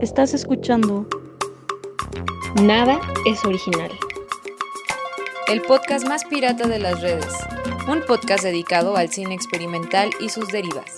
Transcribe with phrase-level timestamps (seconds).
[0.00, 1.06] Estás escuchando
[2.62, 3.90] Nada es original.
[5.48, 7.32] El podcast más pirata de las redes.
[7.88, 10.96] Un podcast dedicado al cine experimental y sus derivas.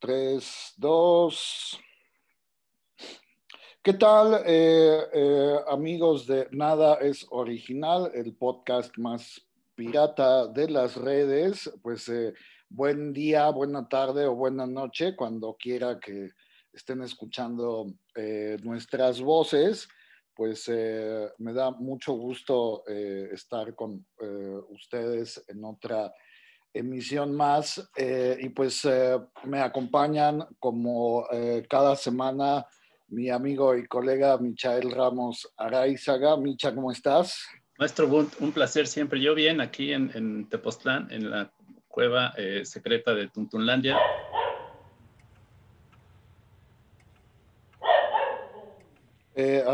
[0.00, 1.80] 3, 2.
[3.82, 9.40] ¿Qué tal, eh, eh, amigos de Nada es Original, el podcast más
[9.74, 11.70] pirata de las redes?
[11.82, 12.34] Pues eh,
[12.70, 16.30] buen día, buena tarde o buena noche, cuando quiera que
[16.72, 17.92] estén escuchando
[18.62, 19.88] nuestras voces.
[20.34, 24.06] Pues me da mucho gusto estar con
[24.70, 26.10] ustedes en otra
[26.72, 27.90] emisión más
[28.38, 28.88] y pues
[29.44, 31.26] me acompañan como
[31.68, 32.64] cada semana
[33.08, 36.36] mi amigo y colega Michael Ramos Araizaga.
[36.36, 37.44] Micha, ¿cómo estás?
[37.76, 39.20] Maestro Bunt, un placer siempre.
[39.20, 41.52] Yo bien aquí en, en Tepoztlán, en la
[41.90, 43.98] cueva eh, secreta de Tuntunlandia.
[49.34, 49.64] Eh,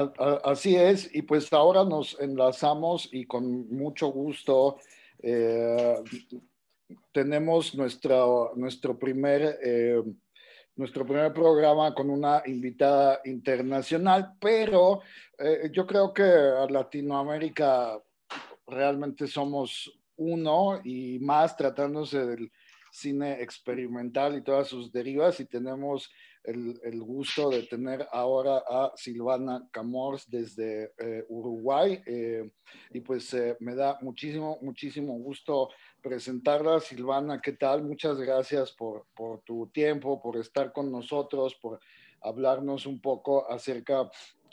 [0.45, 4.79] así es, y pues ahora nos enlazamos y con mucho gusto
[5.23, 5.97] eh,
[7.13, 9.59] tenemos nuestro, nuestro primer
[10.77, 15.01] nuestro primer programa con una invitada internacional, pero
[15.73, 17.99] yo creo que a Latinoamérica
[18.67, 22.51] realmente somos uno y más tratándose del
[22.91, 26.11] cine experimental y todas sus derivas y tenemos
[26.45, 32.49] el, el gusto de tener ahora a Silvana Camors desde eh, Uruguay eh,
[32.93, 35.69] y pues me da muchísimo, muchísimo gusto
[36.01, 36.81] presentarla.
[36.81, 37.83] Silvana, ¿qué tal?
[37.83, 41.81] Muchas gracias por, por, tu tiempo, por estar con nosotros, por
[42.23, 44.09] hablarnos un poco acerca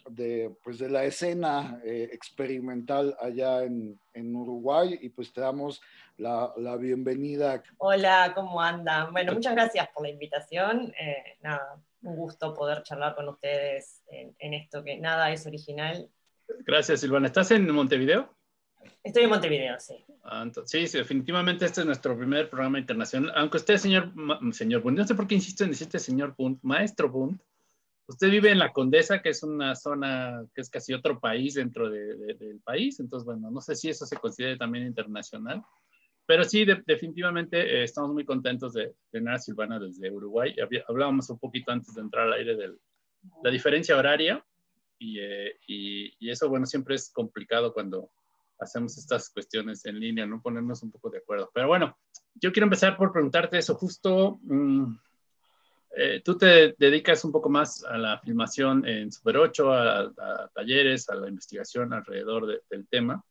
[0.10, 5.82] de, pues, de la escena eh, experimental allá en, en, Uruguay y pues te damos
[6.18, 7.64] la, la, bienvenida.
[7.78, 9.12] Hola, ¿cómo andan?
[9.12, 10.94] Bueno, muchas gracias por la invitación.
[11.00, 16.10] Eh, nada, un gusto poder charlar con ustedes en, en esto que nada es original.
[16.66, 17.28] Gracias, Silvana.
[17.28, 18.30] ¿Estás en Montevideo?
[19.04, 20.04] Estoy en Montevideo, sí.
[20.24, 23.34] Ah, sí, sí, definitivamente este es nuestro primer programa internacional.
[23.36, 24.14] Aunque usted, señor,
[24.52, 27.42] señor Bunt, no sé por qué insisto en decirte señor Bunt, maestro Bunt,
[28.08, 31.90] usted vive en La Condesa, que es una zona que es casi otro país dentro
[31.90, 35.62] del país, entonces, bueno, no sé si eso se considere también internacional,
[36.26, 40.56] pero sí, definitivamente eh, estamos muy contentos de tener a Silvana desde Uruguay.
[40.88, 42.74] hablábamos un poquito antes de entrar al aire de
[43.44, 44.44] la diferencia horaria
[44.98, 48.10] y, eh, y eso, bueno, siempre es complicado cuando
[48.60, 51.52] hacemos estas cuestiones en línea, no ponernos un poco de acuerdo.
[51.54, 51.98] Pero bueno,
[52.36, 54.96] yo quiero empezar por preguntarte eso, justo, mm,
[55.96, 61.10] eh, tú te dedicas un poco más a la filmación en Super 8, a, talleres,
[61.10, 63.24] a la investigación alrededor del tema.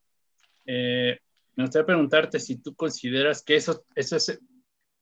[0.65, 1.19] Eh,
[1.57, 4.41] me gustaría preguntarte si tú consideras que eso, eso, es,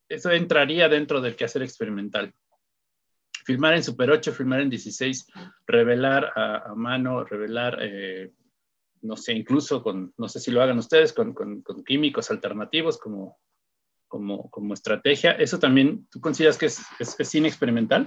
[0.09, 2.33] eso entraría dentro del quehacer experimental.
[3.45, 5.27] Filmar en Super 8, filmar en 16,
[5.65, 8.31] revelar a, mano, revelar eh,
[9.01, 13.39] no sé, incluso con, no sé si lo hagan ustedes, con, con, químicos alternativos como,
[14.11, 15.31] como, como, estrategia.
[15.31, 18.05] ¿Eso también tú consideras que es, es, cine experimental?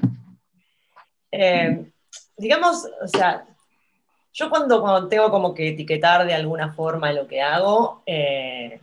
[1.32, 1.90] Eh,
[2.36, 3.46] digamos, o sea,
[4.34, 8.80] yo cuando, cuando, tengo como que etiquetar de alguna forma lo que hago, eh,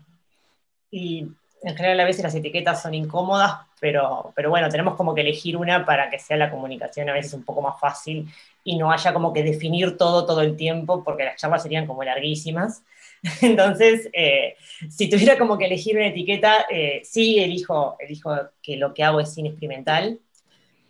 [0.90, 1.28] y
[1.62, 5.56] en general a veces las etiquetas son incómodas, pero, pero bueno, tenemos como que elegir
[5.56, 8.28] una para que sea la comunicación a veces un poco más fácil
[8.64, 12.04] y no haya como que definir todo todo el tiempo, porque las charlas serían como
[12.04, 12.82] larguísimas.
[13.42, 14.56] Entonces, eh,
[14.90, 19.20] si tuviera como que elegir una etiqueta, eh, sí elijo, elijo que lo que hago
[19.20, 20.20] es cine experimental.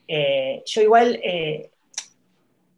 [0.07, 1.19] Eh, yo igual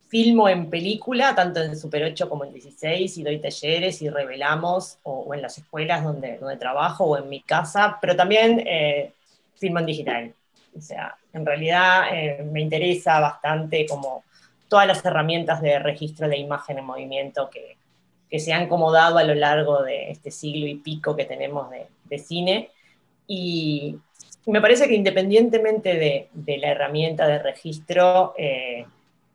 [0.08, 5.00] filmo en película, tanto en Super 8 como en 16, y doy talleres y revelamos,
[5.04, 8.64] o, en las escuelas donde, donde trabajo, o en mi casa, pero también
[9.56, 10.34] filmo en digital.
[10.76, 12.04] O sea, en realidad
[12.44, 14.24] me interesa bastante como
[14.68, 17.78] todas las herramientas de registro de imagen en movimiento que,
[18.34, 21.68] que se han como dado a lo largo de este siglo y pico que tenemos
[21.70, 22.72] de, cine.
[23.28, 23.96] Y
[24.48, 28.88] me parece que independientemente de, la herramienta de registro, eh,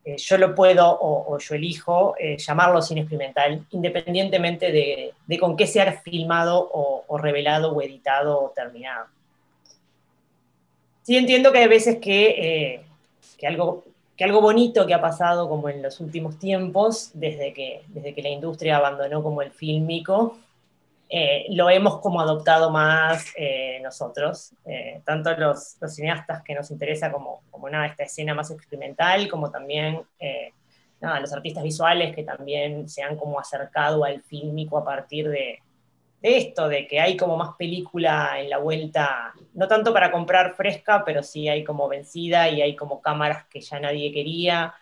[0.05, 5.56] eh, yo lo puedo o, yo elijo eh, llamarlo cine experimental, independientemente de, de con
[5.56, 9.06] qué sea filmado o, o, revelado o editado o terminado.
[11.05, 12.82] Sí entiendo que hay veces que,
[13.38, 13.84] que algo
[14.19, 18.23] que algo bonito que ha pasado como en los últimos tiempos, desde que, desde que
[18.23, 20.37] la industria abandonó como el fílmico,
[21.09, 26.69] eh, lo hemos como adoptado más eh, nosotros, eh, tanto los, los, cineastas que nos
[26.73, 30.03] interesa como, como nada, esta escena más experimental, como también
[31.00, 35.61] nada, los artistas visuales que también se han como acercado al fílmico a partir de,
[36.20, 40.55] de esto, de que hay como más película en la vuelta, no tanto para comprar
[40.55, 44.75] fresca, pero sí hay como vencida y hay como cámaras que ya nadie quería.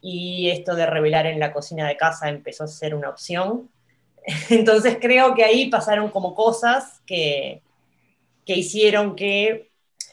[0.00, 3.68] Y esto de revelar en la cocina de casa empezó a ser una opción.
[4.50, 7.62] Entonces creo que ahí pasaron como cosas que,
[8.46, 9.70] que hicieron que...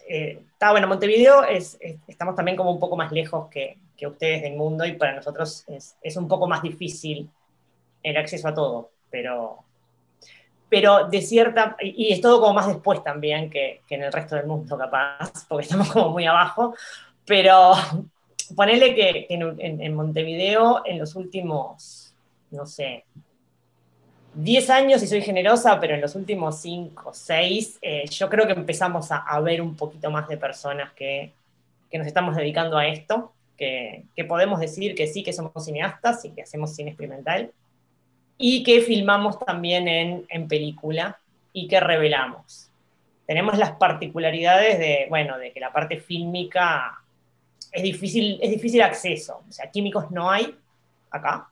[0.07, 4.42] Eh, está bueno, Montevideo es, estamos también como un poco más lejos que, que ustedes
[4.42, 7.30] del mundo y para nosotros es, es un poco más difícil
[8.04, 9.63] el acceso a todo, pero,
[10.69, 14.47] pero de cierta, y es todo como más después también que, en el resto del
[14.47, 16.75] mundo capaz, porque estamos como muy abajo,
[17.25, 17.73] pero
[18.56, 22.13] ponele que, en, Montevideo en los últimos,
[22.51, 23.06] no sé,
[24.33, 27.79] 10 años, y soy generosa, pero en los últimos 5 o 6,
[28.09, 31.31] yo creo que empezamos a, a, ver un poquito más de personas que,
[31.89, 36.25] que nos estamos dedicando a esto, que, que podemos decir que sí, que somos cineastas
[36.25, 37.51] y que hacemos cine experimental
[38.37, 41.19] y que filmamos también en, en película
[41.53, 42.69] y que revelamos.
[43.25, 47.01] Tenemos las particularidades de, bueno, de que la parte fílmica
[47.71, 49.43] es difícil, es difícil acceso.
[49.47, 50.55] O sea, químicos no hay
[51.09, 51.49] acá,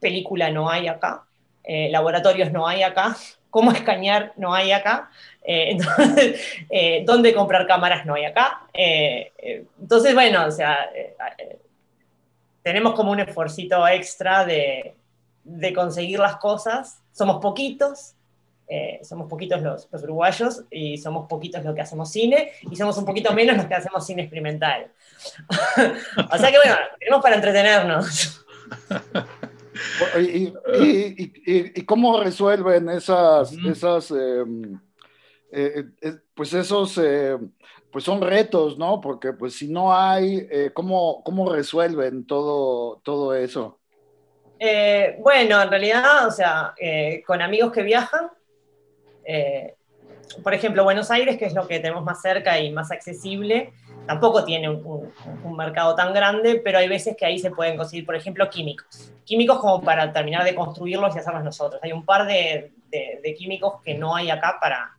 [0.00, 1.24] película no hay acá,
[1.62, 3.16] eh, laboratorios no hay acá,
[3.50, 5.10] cómo escanear no hay acá,
[5.44, 6.40] eh, entonces,
[6.70, 8.62] eh, dónde comprar cámaras no hay acá.
[8.72, 11.58] Eh, eh entonces, bueno, o sea, eh,
[12.62, 14.94] tenemos como un esfuercito extra de,
[15.44, 17.02] de conseguir las cosas.
[17.12, 18.14] Somos poquitos,
[18.68, 22.96] eh, somos poquitos los, los, uruguayos y somos poquitos los que hacemos cine y somos
[22.96, 24.90] un poquito menos los que hacemos cine experimental.
[26.32, 28.44] o sea que bueno, tenemos para entretenernos.
[30.18, 34.78] ¿Y, y, y, y cómo resuelven esas, esas em,
[35.56, 37.38] eh, eh, pues esos, eh,
[37.92, 39.00] pues son retos, ¿no?
[39.00, 43.78] Porque pues si no hay, eh, ¿cómo, ¿cómo, resuelven todo, todo eso?
[44.66, 48.30] Eh, bueno, en realidad, o sea, eh, con amigos que viajan,
[49.22, 49.74] eh,
[50.42, 53.74] por ejemplo, Buenos Aires, que es lo que tenemos más cerca y más accesible,
[54.06, 55.12] tampoco tiene un,
[55.54, 59.12] mercado tan grande, pero hay veces que ahí se pueden conseguir, por ejemplo, químicos.
[59.26, 61.78] Químicos como para terminar de construirlos y hacerlos nosotros.
[61.84, 62.72] Hay un par de,
[63.36, 64.96] químicos que no hay acá para,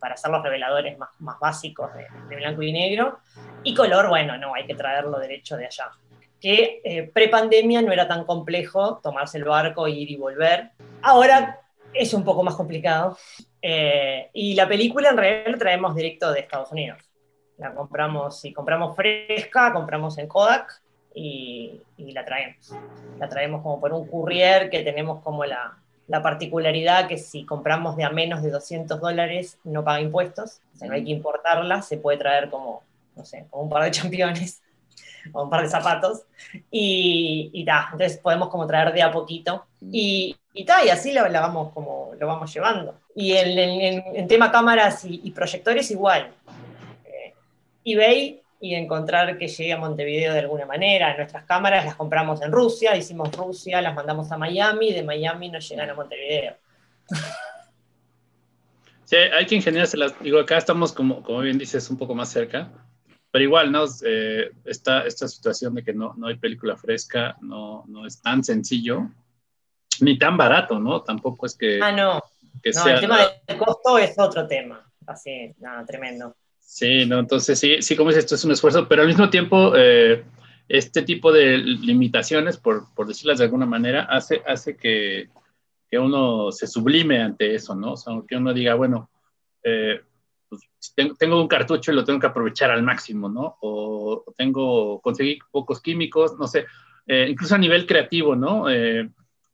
[0.00, 3.20] para hacer los reveladores más, básicos de, blanco y negro.
[3.62, 5.92] Y color, bueno, no, hay que traerlo derecho de allá
[6.46, 10.70] que eh, pre-pandemia no era tan complejo tomarse el barco, ir y volver.
[11.02, 11.60] Ahora
[11.92, 13.18] es un poco más complicado.
[13.60, 17.02] Eh, y la película en realidad la traemos directo de Estados Unidos.
[17.58, 20.82] La compramos, si compramos fresca, compramos en Kodak
[21.16, 22.72] y, y, la traemos.
[23.18, 25.76] La traemos como por un courier que tenemos como la,
[26.06, 30.78] la particularidad que si compramos de a menos de 200 dólares no paga impuestos, o
[30.78, 32.84] sea, no hay que importarla, se puede traer como,
[33.16, 34.62] no sé, como un par de championes
[35.32, 36.22] o un par de zapatos,
[36.70, 41.12] y, y ta, entonces podemos como traer de a poquito, y, y, ta, y así
[41.12, 42.94] lo, la vamos como, lo vamos llevando.
[43.14, 46.30] Y en, en, en tema cámaras y, y, proyectores igual.
[47.04, 47.34] Eh,
[47.84, 51.16] eBay y encontrar que llegue a Montevideo de alguna manera.
[51.16, 55.68] Nuestras cámaras las compramos en Rusia, hicimos Rusia, las mandamos a Miami, de Miami nos
[55.68, 56.56] llegan a Montevideo.
[59.04, 62.28] Sí, hay que ingeniarse las, digo, acá estamos como, como bien dices, un poco más
[62.28, 62.70] cerca,
[63.36, 63.84] pero igual, ¿no?
[64.02, 68.42] Eh, esta, esta situación de que no, no hay película fresca no, no es tan
[68.42, 69.10] sencillo,
[70.00, 71.02] ni tan barato, ¿no?
[71.02, 71.78] Tampoco es que...
[71.82, 72.22] Ah, no.
[72.62, 76.34] Que no, sea, el tema del costo es otro tema, así, nada, tremendo.
[76.60, 79.74] Sí, no, entonces sí, sí, como dices, esto es un esfuerzo, pero al mismo tiempo,
[79.76, 80.24] eh,
[80.66, 85.28] este tipo de limitaciones, por, por decirlas de alguna manera, hace, hace que,
[85.90, 87.92] que, uno se sublime ante eso, ¿no?
[87.92, 89.10] O sea, que uno diga, bueno,
[89.62, 90.00] eh,
[90.48, 90.62] pues,
[90.94, 93.56] tengo, tengo, un cartucho y lo tengo que aprovechar al máximo, ¿no?
[93.60, 96.66] O, o tengo, conseguí pocos químicos, no sé,
[97.06, 98.68] eh, incluso a nivel creativo, ¿no?
[98.68, 99.08] Eh,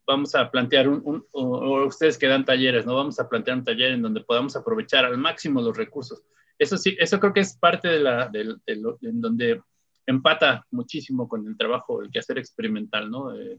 [0.06, 2.94] vamos a plantear un, un o, o, ustedes que dan talleres, ¿no?
[2.94, 6.22] Vamos a plantear un taller en donde podamos aprovechar al máximo los recursos.
[6.58, 9.60] Eso sí, eso creo que es parte de la, de, de lo, en donde
[10.06, 13.34] empata muchísimo con el trabajo, el quehacer experimental, ¿no?
[13.34, 13.58] Eh,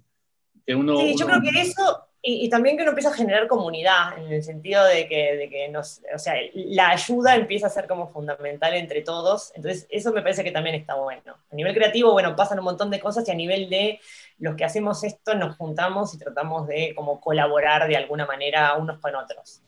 [0.66, 1.40] que uno, sí, yo uno...
[1.40, 4.86] creo que eso y, y, también que uno empieza a generar comunidad, en el sentido
[4.86, 9.02] de que, de que nos, o sea, la ayuda empieza a ser como fundamental entre
[9.02, 11.36] todos, entonces eso me parece que también está bueno.
[11.52, 14.00] A nivel creativo, bueno, pasan un montón de cosas y a nivel de
[14.40, 19.00] los que hacemos esto nos juntamos y tratamos de como colaborar de alguna manera unos
[19.00, 19.62] con otros.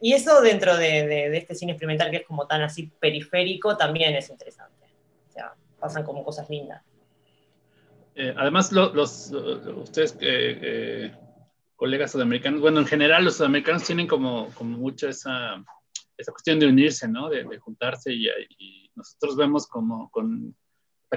[0.00, 3.76] Y eso dentro de, de, de este cine experimental que es como tan así periférico
[3.76, 4.86] también es interesante.
[5.28, 6.82] O sea, pasan como cosas lindas.
[8.14, 10.16] Eh, además, lo, los, ustedes...
[10.22, 11.12] Eh, eh
[11.80, 15.64] colegas sudamericanos, bueno, en general los sudamericanos tienen como, como mucho esa,
[16.14, 17.30] esa cuestión de unirse, ¿no?
[17.30, 20.54] De, de juntarse y, y, nosotros vemos como con,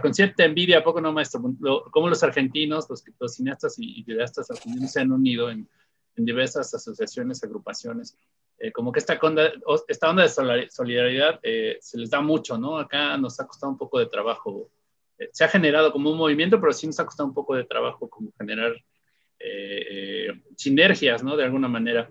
[0.01, 1.41] con cierta envidia, ¿a poco no, maestro?
[1.60, 5.67] Lo, como los argentinos, los, los cineastas y, y, argentinos se han unido en,
[6.15, 8.17] en diversas asociaciones, agrupaciones.
[8.58, 9.51] eh, como que esta onda,
[9.89, 12.77] esta onda de solidaridad eh, se les da mucho, ¿no?
[12.77, 14.70] Acá nos ha costado un poco de trabajo.
[15.17, 17.65] Eh, se ha generado como un movimiento, pero sí nos ha costado un poco de
[17.65, 18.74] trabajo como generar
[20.56, 21.36] sinergias, ¿no?
[21.36, 22.10] De alguna manera.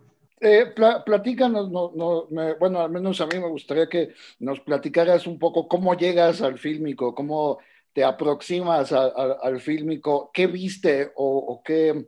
[1.07, 5.97] platícanos, no, bueno, al menos a mí me gustaría que nos platicaras un poco cómo
[5.97, 7.59] llegas al fílmico, cómo
[7.93, 12.07] te aproximas al fílmico, qué viste o qué,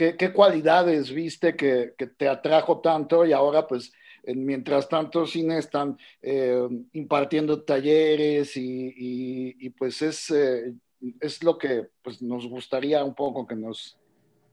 [0.00, 3.92] ¿Qué, cualidades viste que, te atrajo tanto y ahora pues
[4.24, 10.72] mientras tanto cine están eh, impartiendo talleres y, pues es, eh,
[11.20, 13.98] es lo que pues, nos gustaría un poco que nos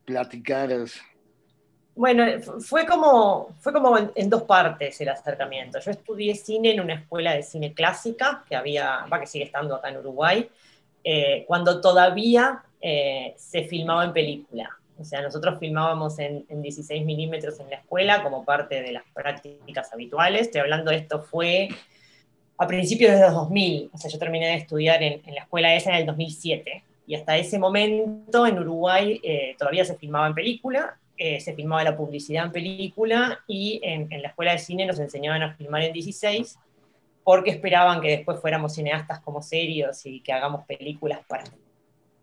[0.07, 0.95] platicaras.
[1.93, 2.23] Bueno,
[2.61, 5.79] fue como, fue como en, dos partes el acercamiento.
[5.79, 9.75] Yo estudié cine en una escuela de cine clásica que había, va que sigue estando
[9.75, 10.49] acá en Uruguay,
[11.03, 14.77] eh, cuando todavía se filmaba en película.
[14.99, 19.93] O sea, nosotros filmábamos en, 16 milímetros en la escuela como parte de las prácticas
[19.93, 20.43] habituales.
[20.43, 21.69] Estoy hablando de esto fue
[22.57, 23.91] a principios de los 2000.
[23.93, 26.83] O sea, yo terminé de estudiar en, la escuela esa en el 2007.
[27.07, 31.83] Y hasta ese momento en Uruguay eh, todavía se filmaba en película, eh, se filmaba
[31.83, 35.93] la publicidad en película y en, la escuela de cine nos enseñaban a filmar en
[35.93, 36.59] 16
[37.23, 41.45] porque esperaban que después fuéramos cineastas como serios y que hagamos películas para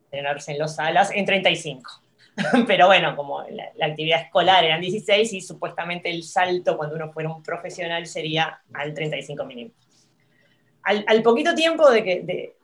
[0.04, 2.02] estrenarse en los salas en 35.
[2.66, 7.30] pero bueno, como la, actividad escolar eran 16 y supuestamente el salto cuando uno fuera
[7.30, 9.82] un profesional sería al 35 milímetros.
[10.82, 12.56] Al, poquito tiempo de que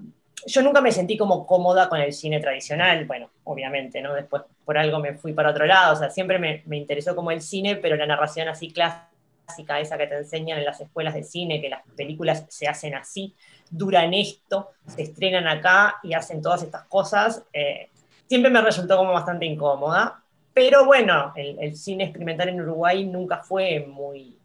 [0.46, 4.14] yo nunca me sentí como cómoda con el cine tradicional, bueno, obviamente, ¿no?
[4.14, 7.30] Después por algo me fui para otro lado, o sea, siempre me, me interesó como
[7.30, 11.24] el cine, pero la narración así clásica, esa que te enseñan en las escuelas de
[11.24, 13.34] cine, que las películas se hacen así,
[13.70, 17.90] duran esto, se estrenan acá y hacen todas estas cosas, eh,
[18.28, 23.86] siempre me resultó como bastante incómoda, pero bueno, el, cine experimental en Uruguay nunca fue
[23.86, 24.36] muy,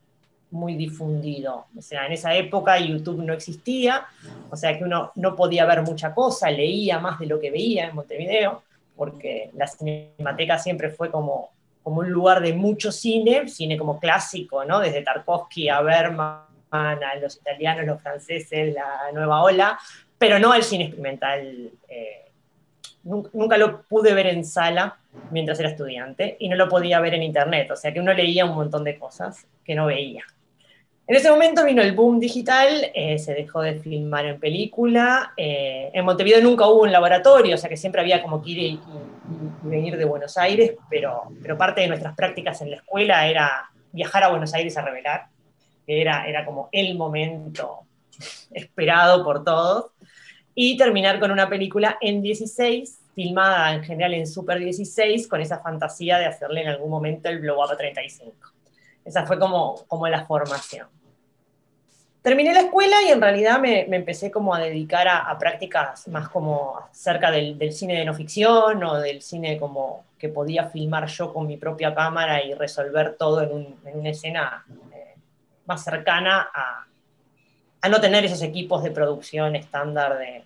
[0.55, 1.65] muy difundido.
[1.77, 4.05] O sea, en esa época YouTube no existía,
[4.49, 7.87] o sea que uno no podía ver mucha cosa, leía más de lo que veía
[7.87, 8.63] en Montevideo,
[8.95, 11.51] porque la cinemateca siempre fue como,
[11.83, 14.79] como un lugar de mucho cine, cine como clásico, ¿no?
[14.79, 16.39] Desde Tarkovsky a Berman,
[16.71, 19.77] a los italianos, los franceses, la nueva ola,
[20.17, 21.71] pero no el cine experimental.
[21.87, 22.31] Eh,
[23.03, 24.97] nunca, lo pude ver en sala
[25.31, 28.45] mientras era estudiante y no lo podía ver en internet, o sea que uno leía
[28.45, 30.23] un montón de cosas que no veía.
[31.07, 35.91] En ese momento vino el boom digital, eh, se dejó de filmar en película, eh,
[35.93, 38.79] en Montevideo nunca hubo un laboratorio, o sea que siempre había como que ir y,
[39.61, 44.23] venir de Buenos Aires, pero, pero parte de nuestras prácticas en la escuela era viajar
[44.23, 45.27] a Buenos Aires a revelar,
[45.85, 47.81] que era, era como el momento
[48.51, 49.91] esperado por todos
[50.55, 55.59] y terminar con una película en 16, filmada en general en Super 16, con esa
[55.59, 58.33] fantasía de hacerle en algún momento el blow up a 35.
[59.03, 60.94] Esa fue como, como la formación.
[62.25, 66.79] Terminé la escuela y en realidad me, empecé como a dedicar a, prácticas más como
[66.91, 71.45] cerca del, cine de no ficción o del cine como que podía filmar yo con
[71.45, 75.13] mi propia cámara y resolver todo en, una escena eh,
[75.67, 80.45] más cercana a, no tener esos equipos de producción estándar de,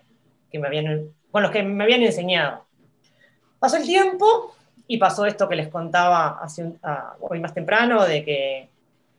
[0.52, 2.66] que me habían, con los que me habían enseñado.
[3.58, 4.54] Pasó el tiempo
[4.86, 6.42] y pasó esto que les contaba
[7.20, 8.68] hoy más temprano, de que,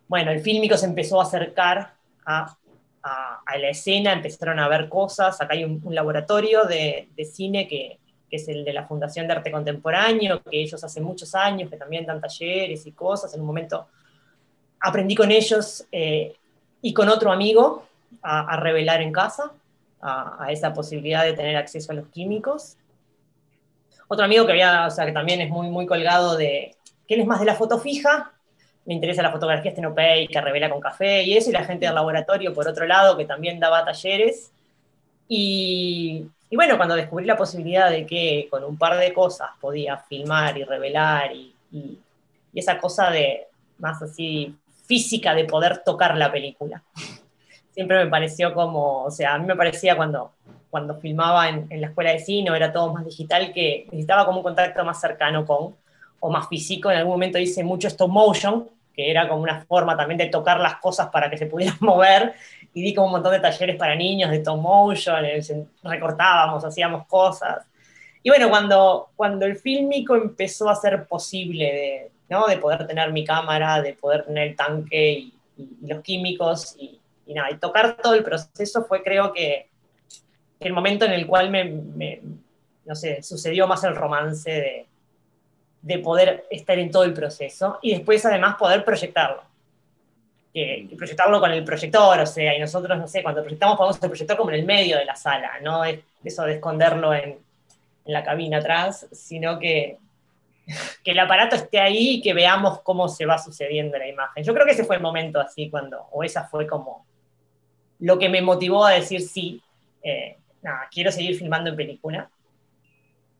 [0.08, 2.58] bueno, el fílmico se empezó a acercar a,
[3.04, 8.00] a, la escena, empezaron a ver cosas, acá hay un, laboratorio de, de cine que,
[8.30, 11.78] que, es el de la Fundación de Arte Contemporáneo, que ellos hace muchos años, que
[11.78, 13.88] también dan talleres y cosas, en un momento
[14.82, 16.36] aprendí con ellos eh,
[16.82, 17.86] y con otro amigo
[18.22, 19.52] a, revelar en casa,
[20.02, 22.78] a, esa posibilidad de tener acceso a los químicos.
[24.08, 26.76] Otro amigo que había, o sea, que también es muy, muy colgado de,
[27.08, 28.34] que él es más de la foto fija,
[28.86, 29.74] le interesa la fotografía
[30.20, 33.18] y que revela con café y eso, y la gente del laboratorio, por otro lado,
[33.18, 34.52] que también daba talleres.
[35.28, 40.58] Y, bueno, cuando descubrí la posibilidad de que con un par de cosas podía filmar
[40.58, 41.98] y revelar y, y,
[42.54, 43.48] y esa cosa de
[43.78, 46.84] más así física de poder tocar la película
[47.74, 50.32] siempre me pareció como, o sea, a mí me parecía cuando,
[50.70, 54.44] cuando filmaba en, la escuela de cine, era todo más digital, que necesitaba como un
[54.44, 55.76] contacto más cercano con,
[56.22, 56.90] o más físico.
[56.90, 60.60] En algún momento hice mucho stop motion, que era como una forma también de tocar
[60.60, 62.34] las cosas para que se pudieran mover,
[62.74, 65.24] y di como un montón de talleres para niños de stop motion,
[65.84, 67.66] recortábamos, hacíamos cosas.
[68.24, 72.48] Y bueno, cuando, cuando el fílmico empezó a ser posible de, ¿no?
[72.48, 77.02] de poder tener mi cámara, de poder tener el tanque y, y los químicos y,
[77.26, 79.70] y nada, y tocar todo el proceso fue creo que
[80.60, 82.22] el momento en el cual me,
[82.86, 84.86] no sé, sucedió más el romance de,
[85.82, 89.44] de, poder estar en todo el proceso y después además poder proyectarlo.
[90.98, 94.38] proyectarlo con el proyector, o sea, y nosotros, no sé, cuando proyectamos ponemos el proyector
[94.38, 97.38] como en el medio de la sala, no es eso de esconderlo en,
[98.06, 99.98] en la cabina atrás, sino que,
[101.04, 104.44] que el aparato esté ahí y que veamos cómo se va sucediendo la imagen.
[104.44, 107.06] Yo creo que ese fue el momento así cuando, o esa fue como
[108.00, 109.62] lo que me motivó a decir sí,
[110.04, 112.30] eh, nada, quiero seguir filmando en película.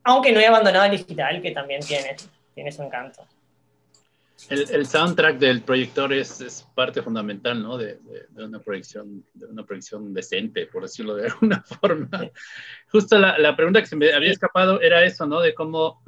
[0.04, 2.16] Aunque no he abandonado el digital, que también tiene,
[2.54, 3.26] tiene su encanto.
[4.48, 7.78] El, soundtrack del proyector es, parte fundamental, ¿no?
[7.78, 7.98] De,
[8.30, 12.30] de, una proyección, de una proyección decente, por decirlo de alguna forma.
[12.90, 15.40] Justo la, la, pregunta que se me había escapado era eso, ¿no?
[15.40, 16.02] De cómo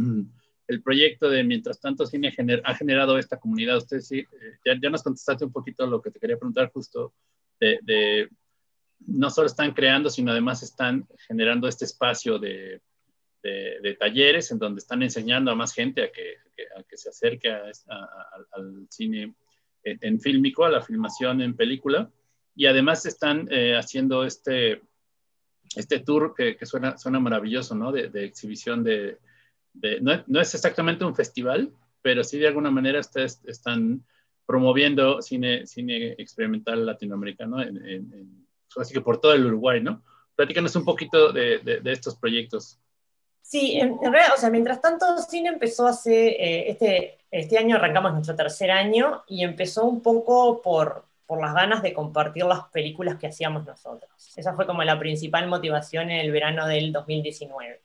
[0.66, 2.34] el proyecto de Mientras tanto Cine
[2.64, 3.76] ha generado esta comunidad.
[3.76, 7.12] Usted sí, eh, ya, ya, nos contestaste un poquito lo que te quería preguntar justo
[7.60, 8.28] de
[9.06, 12.80] no solo están creando, sino además están generando este espacio de,
[13.44, 16.36] de, talleres en donde están enseñando a más gente a que,
[16.76, 19.34] a que se acerque al cine
[19.82, 22.10] en, fílmico, a la filmación en película.
[22.56, 24.80] Y además están eh, haciendo este,
[25.76, 27.92] este tour que, que suena, suena, maravilloso, ¿no?
[27.92, 29.18] De, exhibición de...
[30.00, 34.04] No, no, es exactamente un festival, pero sí de alguna manera ustedes están
[34.46, 38.44] promoviendo cine, cine experimental latinoamericano en
[38.80, 40.02] así que por todo el Uruguay, ¿no?
[40.34, 42.80] Platícanos un poquito de, de, estos proyectos.
[43.44, 48.14] Sí, en, realidad, o sea, mientras tanto, Cine empezó hace, eh, este, este año arrancamos
[48.14, 53.16] nuestro tercer año y empezó un poco por, por las ganas de compartir las películas
[53.18, 54.10] que hacíamos nosotros.
[54.34, 57.82] Esa fue como la principal motivación en el verano del 2019.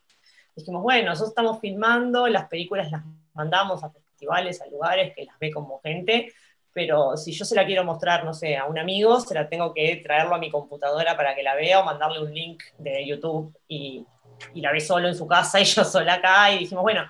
[0.55, 5.37] Dijimos, bueno, nosotros estamos filmando, las películas las mandamos a festivales, a lugares que las
[5.39, 6.31] ve como gente,
[6.71, 9.73] pero si yo se la quiero mostrar, no sé, a un amigo, se la tengo
[9.73, 13.53] que traerlo a mi computadora para que la vea o mandarle un link de YouTube
[13.67, 14.05] y,
[14.53, 17.03] y la ve solo en su casa y yo sola acá y dijimos, bueno,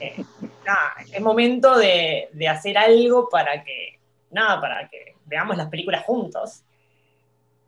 [0.00, 0.24] eh,
[0.66, 3.98] nada, es momento de, de, hacer algo para que,
[4.30, 6.62] nada, para que veamos las películas juntos.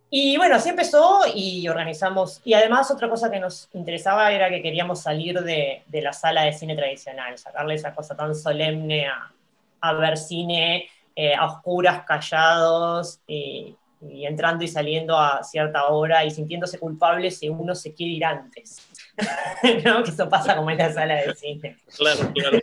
[0.08, 4.62] Y bueno, así empezó y organizamos, y además otra cosa que nos interesaba era que
[4.62, 9.32] queríamos salir de, de la sala de cine tradicional, sacarle esa cosa tan solemne a,
[9.80, 16.30] a ver cine eh, a oscuras, callados, y entrando y saliendo a cierta hora y
[16.30, 18.86] sintiéndose culpable si uno se quiere ir antes.
[19.84, 20.02] ¿No?
[20.02, 21.76] Que eso pasa como en la sala de cine.
[21.96, 22.58] Claro, claro.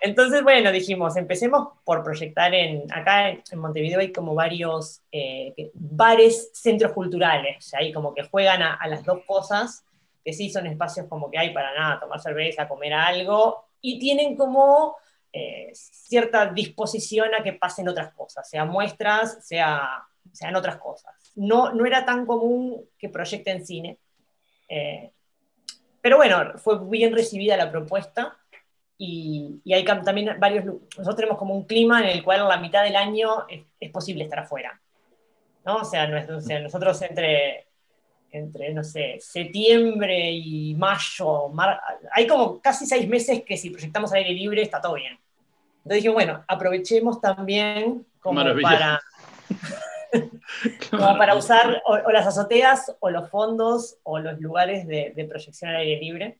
[0.00, 6.50] Entonces, bueno, dijimos, empecemos por proyectar en, acá en Montevideo hay como varios eh, bares,
[6.52, 9.82] centros culturales, ahí como que juegan a, a, las dos cosas,
[10.22, 14.36] que sí son espacios como que hay para nada, tomar cerveza, comer algo, y tienen
[14.36, 14.96] como
[15.36, 21.32] eh, cierta disposición a que pasen otras cosas, sea muestras, sea, sean otras cosas.
[21.34, 23.98] No, no era tan común que proyecten cine,
[24.68, 25.10] eh,
[26.04, 28.36] pero bueno, fue bien recibida la propuesta
[28.98, 32.84] y, y, hay también varios, nosotros tenemos como un clima en el cual la mitad
[32.84, 34.78] del año es, posible estar afuera.
[35.64, 35.76] ¿no?
[35.76, 36.06] O, sea,
[36.60, 37.68] nosotros entre,
[38.32, 41.50] entre, no sé, septiembre y mayo,
[42.12, 45.18] hay como casi seis meses que si proyectamos al aire libre está todo bien.
[45.78, 49.00] Entonces dije, bueno, aprovechemos también como para,
[50.90, 55.76] como para usar o, las azoteas o los fondos o los lugares de, proyección al
[55.76, 56.38] aire libre.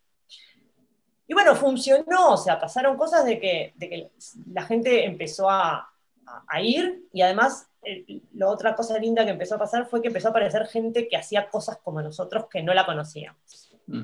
[1.26, 4.10] Y bueno, funcionó, o sea, pasaron cosas de que, de que
[4.52, 5.90] la gente empezó a,
[6.46, 10.08] a, ir y además eh, la otra cosa linda que empezó a pasar fue que
[10.08, 13.72] empezó a aparecer gente que hacía cosas como nosotros que no la conocíamos.
[13.86, 14.02] Mm.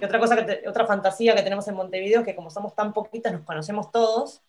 [0.00, 2.92] Y otra, cosa que otra fantasía que tenemos en Montevideo es que como somos tan
[2.92, 4.42] poquitas nos conocemos todos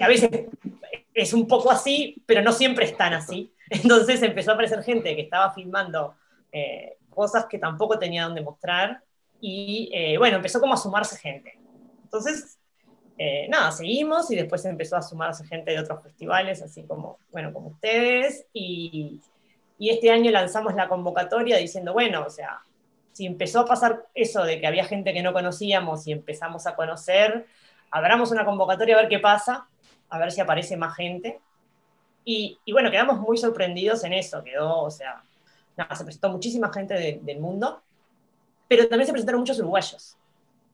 [0.00, 0.30] a veces
[1.14, 3.52] es un poco así, pero no siempre es tan así.
[3.70, 6.14] Entonces empezó a aparecer gente que estaba filmando
[6.52, 9.02] eh, cosas que tampoco tenía donde mostrar
[9.40, 11.58] y eh, bueno, empezó como a sumarse gente.
[12.04, 12.58] Entonces,
[13.18, 17.52] eh, nada, seguimos y después empezó a sumarse gente de otros festivales, así como, bueno,
[17.52, 19.20] como ustedes, y,
[19.78, 22.62] y este año lanzamos la convocatoria diciendo, bueno, o sea,
[23.12, 26.76] si empezó a pasar eso de que había gente que no conocíamos y empezamos a
[26.76, 27.46] conocer,
[27.90, 29.66] abramos una convocatoria a ver qué pasa,
[30.08, 31.40] a ver si aparece más gente.
[32.30, 35.22] Y, y bueno, quedamos muy sorprendidos en eso, quedó, o sea,
[35.78, 37.80] nada, se presentó muchísima gente del mundo,
[38.68, 40.14] pero también se presentaron muchos uruguayos.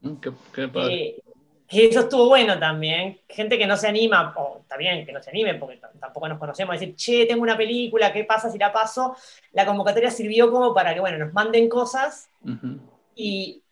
[0.01, 0.95] Mm, qué, qué padre.
[0.95, 1.23] Eh,
[1.69, 3.21] que eso estuvo bueno también.
[3.29, 6.75] Gente que no se anima, o bien que no se anime, porque tampoco nos conocemos,
[6.75, 9.15] a decir, che, tengo una película, ¿qué pasa si la paso?
[9.53, 12.31] La convocatoria sirvió como para que, bueno, nos manden cosas
[13.15, 13.63] y,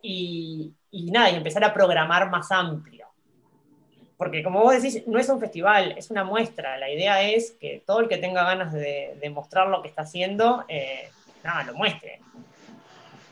[0.00, 3.03] y, y nada, y empezar a programar más amplio.
[4.24, 6.78] Porque como vos decís, no es un festival, es una muestra.
[6.78, 10.64] La idea es que todo el que tenga ganas de, mostrar lo que está haciendo,
[10.66, 11.10] eh,
[11.42, 12.20] nada, lo muestre.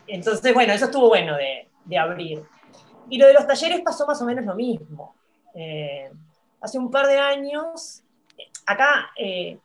[0.05, 2.43] Entonces, bueno, eso estuvo bueno de, de, abrir.
[3.09, 5.15] Y lo de los talleres pasó más o menos lo mismo.
[5.55, 6.11] Eh,
[6.61, 8.03] hace un par de años
[8.67, 9.57] acá, eh,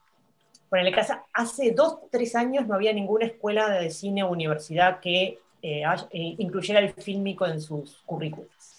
[0.73, 5.41] el casa, hace dos, tres años no había ninguna escuela de cine o universidad que
[5.61, 8.78] eh, incluyera el fílmico en sus currículos.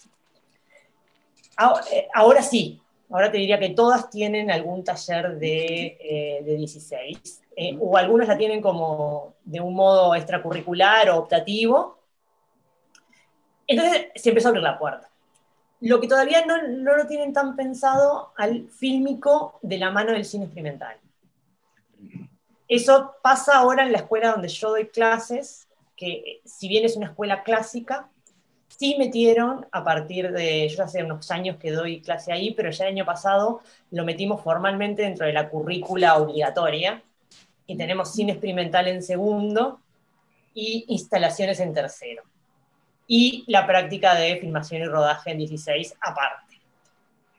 [2.13, 7.41] Ahora, sí, ahora te diría que todas tienen algún taller de, de 16,
[7.79, 11.99] o algunas la tienen como de un modo extracurricular o optativo.
[13.67, 15.09] Entonces se empezó a abrir la puerta
[15.81, 20.45] lo que todavía no, lo tienen tan pensado al fílmico de la mano del cine
[20.45, 20.97] experimental.
[22.67, 27.07] Eso pasa ahora en la escuela donde yo doy clases, que si bien es una
[27.07, 28.09] escuela clásica,
[28.79, 32.85] sí metieron a partir de, yo hace unos años que doy clase ahí, pero ya
[32.85, 33.59] el año pasado
[33.91, 37.03] lo metimos formalmente dentro de la currícula obligatoria
[37.67, 39.81] y tenemos cine experimental en segundo
[40.53, 42.23] y instalaciones en tercero
[43.05, 46.61] y la práctica de filmación y rodaje en 16 aparte.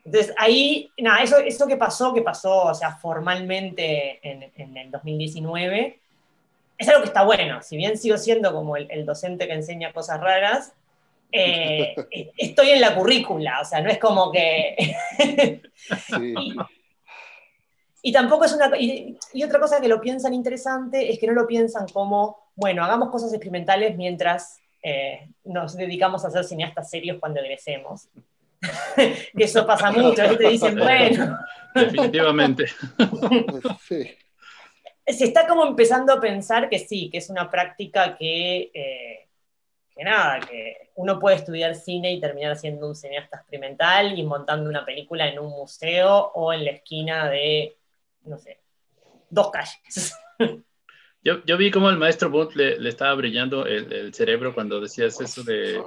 [0.04, 4.90] Entonces ahí, nada, eso, eso que pasó, que pasó, o sea, formalmente en, en el
[4.90, 6.00] 2019,
[6.80, 7.62] es algo que está bueno.
[7.62, 10.72] Si bien sigo siendo como el, docente que enseña cosas raras,
[11.32, 11.94] eh,
[12.36, 14.94] estoy en la currícula, o sea, no es como que...
[18.02, 18.70] y, tampoco es una...
[18.78, 22.84] Y, y, otra cosa que lo piensan interesante es que no lo piensan como, bueno,
[22.84, 28.08] hagamos cosas experimentales mientras eh, nos dedicamos a ser cineastas serios cuando egresemos.
[28.96, 31.38] que eso pasa mucho, te dicen, bueno.
[31.74, 32.66] Definitivamente.
[35.06, 39.28] Se está como empezando a pensar que sí, que es una práctica que, eh,
[40.00, 44.70] que nada, que uno puede estudiar cine y terminar siendo un cineasta experimental y montando
[44.70, 47.76] una película en un museo o en la esquina de,
[48.24, 48.60] no sé,
[49.28, 50.14] dos calles.
[51.22, 54.80] Yo, yo, vi cómo el maestro Bunt le, le estaba brillando el, el, cerebro cuando
[54.80, 55.78] decías eso de,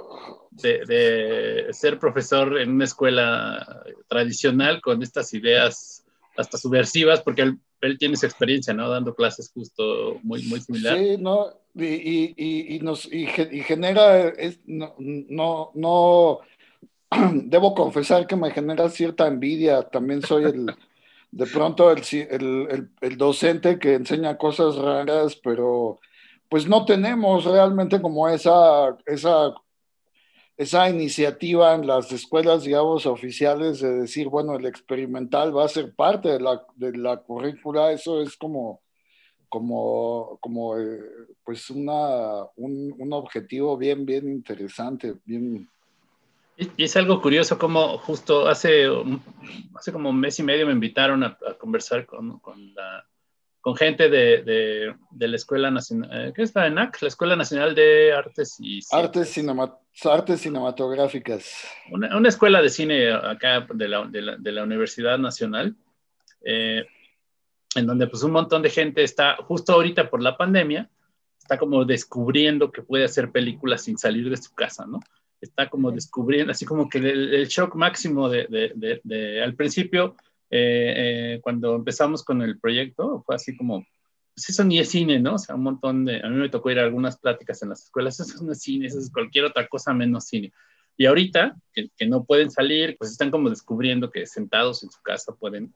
[0.52, 6.06] de, de, ser profesor en una escuela tradicional con estas ideas
[6.38, 8.88] hasta subversivas, porque él, él tiene su experiencia, ¿no?
[8.88, 11.00] Dando clases justo muy, muy similar.
[11.00, 11.63] Sí, ¿no?
[11.76, 16.40] Y, y, y nos, y, genera, es, no, no, no,
[17.46, 20.68] debo confesar que me genera cierta envidia, también soy el
[21.32, 26.00] de pronto el, el, el, docente que enseña cosas raras, pero
[26.48, 29.56] pues no tenemos realmente como esa, esa,
[30.56, 35.96] esa iniciativa en las escuelas, digamos, oficiales de decir, bueno, el experimental va a ser
[35.96, 38.83] parte de la, de la currícula, eso es como,
[39.54, 41.00] como, como eh,
[41.46, 45.70] pues una, un, un objetivo bien, bien interesante, bien,
[46.58, 48.88] y es algo curioso como justo hace,
[49.76, 53.06] hace como un mes y medio me invitaron a, conversar con, con, la,
[53.62, 57.00] con gente de, de, de, la Escuela Nacional, eh, ¿qué es la ENAC?
[57.04, 61.68] La Escuela Nacional de Artes y Artes, cinema, Artes Cinematográficas.
[61.92, 65.76] Una, una, escuela de cine acá de la, de la, de la Universidad Nacional,
[66.44, 66.88] eh,
[67.76, 70.90] en donde pues un montón de gente está, justo ahorita por la pandemia,
[71.40, 75.00] está como descubriendo que puede hacer películas sin salir de su casa, ¿no?
[75.44, 80.16] está como descubriendo, así como que el, shock máximo de, de, de, al principio,
[80.50, 80.94] eh,
[81.36, 83.86] eh, cuando empezamos con el proyecto, fue así como,
[84.34, 85.36] pues eso ni es cine, ¿no?
[85.36, 87.84] O sea, un montón de, a mí me tocó ir a algunas pláticas en las
[87.84, 90.54] escuelas, eso no es cine, eso es cualquier otra cosa menos cine.
[90.96, 95.34] Y ahorita, que, no pueden salir, pues están como descubriendo que sentados en su casa
[95.34, 95.74] pueden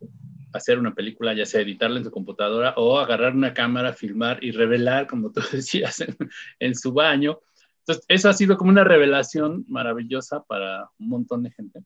[0.54, 4.52] hacer una película, ya sea editarla en su computadora o agarrar una cámara, filmar y
[4.52, 6.04] revelar, como tú decías,
[6.60, 7.40] en, su baño.
[7.80, 11.82] Entonces, eso ha sido como una revelación maravillosa para un montón de gente.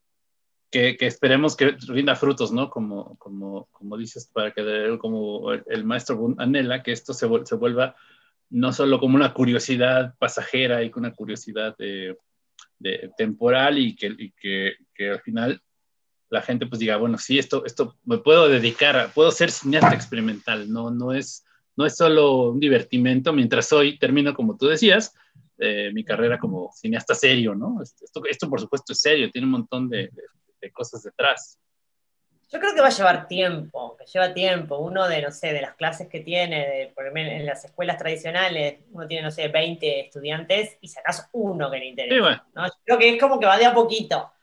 [0.69, 2.69] Que, esperemos que rinda frutos, ¿no?
[2.69, 7.95] Como, como, como dices, para que como el, maestro anhela, que esto se, vuelva
[8.49, 12.17] no solo como una curiosidad pasajera y una curiosidad de,
[12.81, 15.61] de temporal y, que, que, que, al final
[16.29, 20.71] la gente pues diga, bueno, sí, esto, esto me puedo dedicar, puedo ser cineasta experimental,
[20.71, 25.13] no, no, es, no es solo un divertimento, mientras hoy termino, como tú decías,
[25.93, 27.81] mi carrera como cineasta serio, ¿no?
[27.83, 30.09] Esto, esto, por supuesto es serio, tiene un montón de,
[30.59, 31.59] de, cosas detrás.
[32.51, 34.77] Yo creo que va a llevar tiempo, que lleva tiempo.
[34.79, 38.79] Uno de, no sé, de las clases que tiene, por ejemplo, en las escuelas tradicionales,
[38.91, 42.15] uno tiene, no sé, 20 estudiantes y sacas uno que le interesa.
[42.15, 42.43] Sí, bueno.
[42.53, 42.67] ¿no?
[42.67, 44.33] Yo creo que es como que va de a poquito.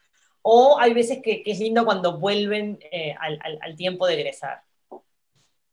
[0.41, 4.15] O hay veces que, que es lindo cuando vuelven eh, al, al, al, tiempo de
[4.15, 4.63] egresar.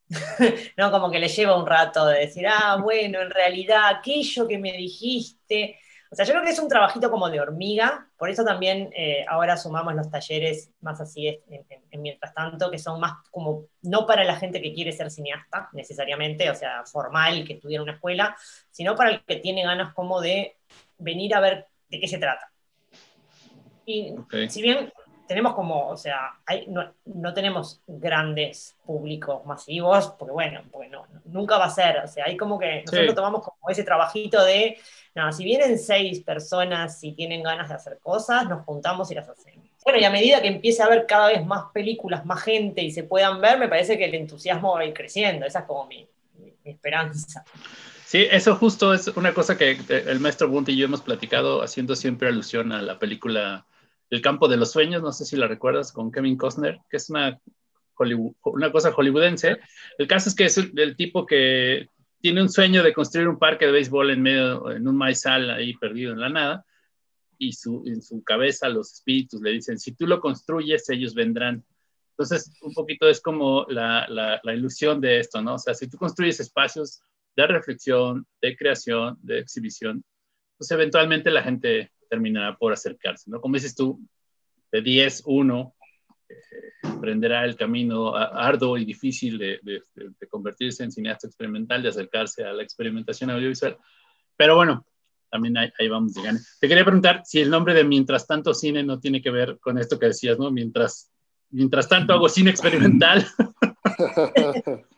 [0.77, 4.57] no, como que le lleva un rato de decir, ah, bueno, en realidad aquello que
[4.57, 5.79] me dijiste.
[6.11, 9.25] O sea, yo creo que es un trabajito como de hormiga, por eso también eh,
[9.27, 14.05] ahora sumamos los talleres más así en, en, mientras tanto, que son más como, no
[14.05, 17.93] para la gente que quiere ser cineasta necesariamente, o sea, formal, que estudia en una
[17.93, 18.35] escuela,
[18.69, 20.57] sino para el que tiene ganas como de
[20.97, 22.51] venir a ver de qué se trata.
[23.85, 24.49] Y okay.
[24.49, 24.91] si bien
[25.27, 31.05] tenemos como, o sea, hay, no, no, tenemos grandes públicos masivos, porque bueno, porque no,
[31.25, 34.77] nunca va a ser, o sea, hay como que nosotros tomamos como ese trabajito de,
[35.15, 39.27] no, si vienen seis personas y tienen ganas de hacer cosas, nos juntamos y las
[39.27, 39.65] hacemos.
[39.83, 42.91] Bueno, y a medida que empiece a haber cada vez más películas, más gente y
[42.91, 45.85] se puedan ver, me parece que el entusiasmo va a ir creciendo, esa es como
[45.85, 46.07] mi,
[46.63, 47.43] mi esperanza.
[48.05, 51.95] Sí, eso justo es una cosa que el maestro Bunty y yo hemos platicado, haciendo
[51.95, 53.65] siempre alusión a la película
[54.09, 57.09] El campo de los sueños, no sé si la recuerdas, con Kevin Costner, que es
[57.09, 57.39] una,
[58.43, 59.57] una cosa hollywoodense.
[59.97, 61.89] El caso es que es el, tipo que
[62.21, 65.73] tiene un sueño de construir un parque de béisbol en medio, en un maizal ahí
[65.77, 66.65] perdido en la nada,
[67.37, 71.65] y su, en su cabeza los espíritus le dicen, si tú lo construyes, ellos vendrán.
[72.11, 75.55] Entonces, un poquito es como la, la, la ilusión de esto, ¿no?
[75.55, 77.01] O sea, si tú construyes espacios
[77.35, 80.03] de reflexión, de creación, de exhibición,
[80.57, 83.41] pues eventualmente la gente terminará por acercarse, ¿no?
[83.41, 83.99] Como dices tú,
[84.71, 85.75] de 10, 1
[86.29, 86.35] eh,
[86.99, 89.59] prenderá el camino arduo y difícil de,
[90.29, 93.77] convertirse en cineasta experimental, de acercarse a la experimentación audiovisual.
[94.35, 94.85] Pero bueno,
[95.29, 96.41] también ahí, ahí vamos llegando.
[96.59, 99.77] Te quería preguntar si el nombre de Mientras tanto cine no tiene que ver con
[99.77, 100.51] esto que decías, ¿no?
[100.51, 101.11] Mientras,
[101.49, 103.25] mientras tanto hago cine experimental.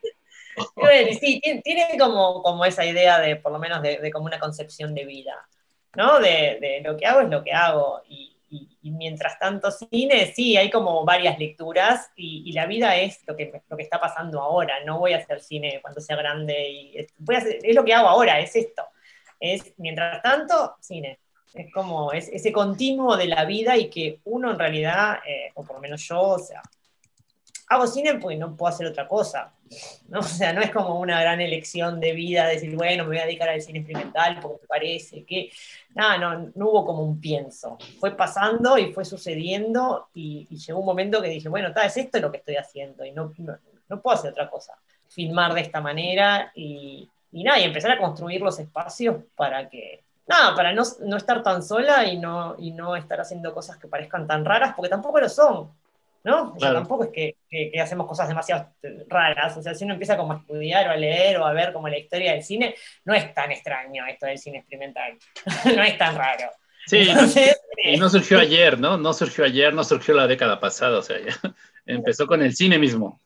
[1.20, 5.06] sí, tiene como, como esa idea de, por lo menos, de, como una concepción de
[5.06, 5.48] vida,
[5.95, 6.19] ¿no?
[6.19, 8.02] De, lo que hago es lo que hago.
[8.08, 8.34] Y,
[8.89, 13.78] mientras tanto cine, sí, hay como varias lecturas y, la vida es lo que, lo
[13.78, 14.84] que está pasando ahora.
[14.86, 17.08] No voy a hacer cine cuando sea grande y es,
[17.63, 18.84] es lo que hago ahora, es esto.
[19.39, 21.19] Es, mientras tanto, cine.
[21.54, 25.63] Es como es, ese continuo de la vida y que uno en realidad, eh, o
[25.63, 26.62] por lo menos yo, o sea,
[27.67, 29.51] hago cine porque no puedo hacer otra cosa.
[30.08, 30.19] ¿no?
[30.19, 33.25] O sea, no es como una gran elección de vida, decir, bueno, me voy a
[33.25, 35.51] dedicar al cine experimental porque me parece que.
[35.93, 37.77] Nada, no, no hubo como un pienso.
[37.99, 42.32] Fue pasando y fue sucediendo y, llegó un momento que dije, bueno, es esto lo
[42.32, 43.34] que estoy haciendo y no,
[43.89, 44.77] no, puedo hacer otra cosa.
[45.10, 50.03] Filmar de esta manera y, y nada, y empezar a construir los espacios para que.
[50.27, 53.88] Nada, para no, no estar tan sola y no, y no estar haciendo cosas que
[53.88, 55.71] parezcan tan raras, porque tampoco lo son.
[56.27, 56.53] ¿no?
[56.60, 58.73] tampoco es que, que, hacemos cosas demasiado
[59.07, 61.73] raras, o sea, si uno empieza como a estudiar o a leer o a ver
[61.73, 65.17] como la historia del cine, no es tan extraño esto del cine experimental,
[65.75, 66.49] no es tan raro.
[66.86, 67.10] Sí,
[67.83, 68.97] y no surgió ayer, ¿no?
[68.97, 71.36] No surgió ayer, no surgió la década pasada, o sea, ya
[71.86, 73.21] empezó con el cine mismo.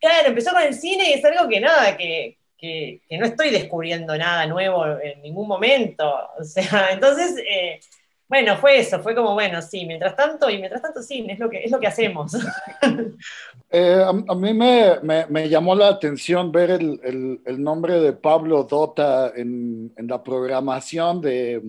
[0.00, 3.50] Claro, empezó con el cine y es algo que nada, que, que, que no estoy
[3.50, 7.36] descubriendo nada nuevo en ningún momento, o sea, entonces...
[7.48, 7.80] Eh,
[8.28, 11.50] bueno, fue eso, fue como, bueno, sí, mientras tanto, y mientras tanto sí, es lo
[11.50, 12.32] que, es lo que hacemos.
[13.76, 19.32] Eh, a, mí me, me, llamó la atención ver el, el, nombre de Pablo Dota
[19.34, 21.60] en, en la programación de,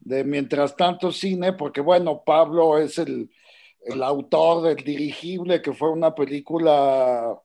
[0.00, 3.30] de, Mientras tanto Cine, porque bueno, Pablo es el,
[3.80, 7.40] el autor del dirigible, que fue una película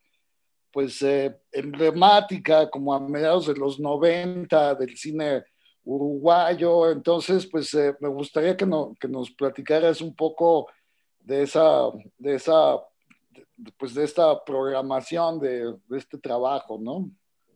[0.71, 5.43] pues eh, emblemática como a mediados de los 90 del cine
[5.87, 6.91] uruguayo.
[6.91, 10.67] Entonces, pues eh, me gustaría que, no, que, nos platicaras un poco
[11.21, 12.77] de esa, de esa,
[13.77, 17.09] pues de esta programación, de, de este trabajo, ¿no?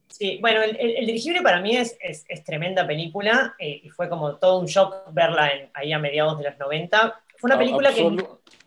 [0.08, 4.10] Sí, bueno, el, el, dirigible para mí es, es, es tremenda película eh, y fue
[4.10, 7.24] como todo un shock verla en, ahí a mediados de los 90.
[7.38, 8.18] Fue una película que...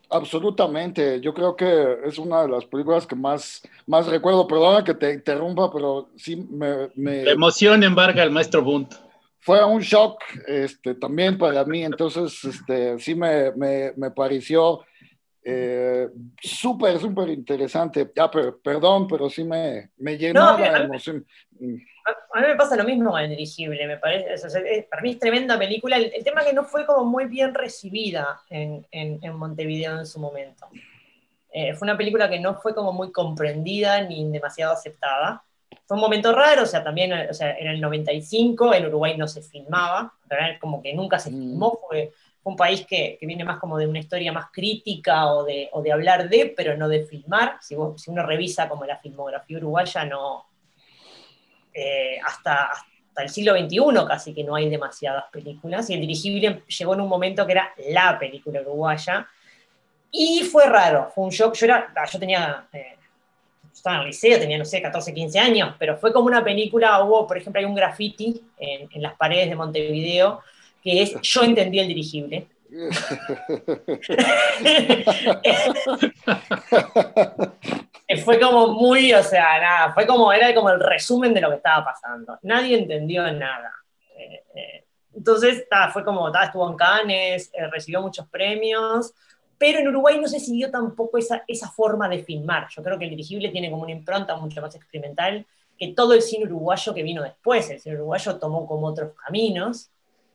[0.07, 4.47] Absolutamente, yo creo que es una de las películas que más, más recuerdo.
[4.47, 6.89] Perdona que te interrumpa, pero sí me...
[6.95, 7.23] me...
[7.25, 9.04] La emoción embarga al maestro Bunt
[9.45, 14.83] fue un shock este, también para mí, entonces este, sí me, me, me pareció
[15.43, 16.09] eh,
[16.41, 18.11] súper, súper interesante.
[18.15, 21.27] Ya, pero, perdón, pero sí me, me llenó de emoción.
[22.33, 25.59] A, mí me pasa lo mismo con el dirigible, me parece, para mí es tremenda
[25.59, 25.97] película.
[25.97, 30.07] El, tema es que no fue como muy bien recibida en, en, en Montevideo en
[30.07, 30.65] su momento.
[31.51, 35.43] Eh, fue una película que no fue como muy comprendida ni demasiado aceptada
[35.85, 39.27] fue un momento raro, o sea, también o sea, en el 95 en Uruguay no
[39.27, 40.13] se filmaba,
[40.59, 41.33] como que nunca se mm.
[41.33, 42.11] filmó, fue,
[42.45, 45.81] un país que, que, viene más como de una historia más crítica o de, o
[45.81, 47.57] de hablar de, pero no de filmar.
[47.59, 50.45] Si, si uno revisa como la filmografía uruguaya, no,
[51.73, 56.63] eh, hasta, hasta el siglo XXI casi que no hay demasiadas películas, y el dirigible
[56.67, 59.27] llegó en un momento que era la película uruguaya,
[60.11, 62.67] y fue raro, fue un shock, yo, era, yo tenía...
[62.71, 62.95] Eh,
[63.75, 67.03] estaba en el liceo, tenía, no sé, 14, 15 años, pero fue como una película,
[67.03, 70.41] hubo, por ejemplo, hay un graffiti en, en las paredes de Montevideo,
[70.81, 72.47] que es Yo entendí el dirigible.
[78.23, 81.57] fue como muy, o sea, nada, fue como, era como el resumen de lo que
[81.57, 82.37] estaba pasando.
[82.43, 83.73] Nadie entendió nada.
[84.17, 84.85] Eh, eh,
[85.15, 89.13] entonces, fue como, estuvo en Cannes, eh, recibió muchos premios,
[89.57, 92.67] pero en Uruguay no se siguió tampoco esa, esa forma de filmar.
[92.69, 95.45] Yo creo que el dirigible tiene como una impronta mucho más experimental
[95.77, 97.69] que todo el cine uruguayo que vino después.
[97.69, 99.89] El cine uruguayo tomó como otros caminos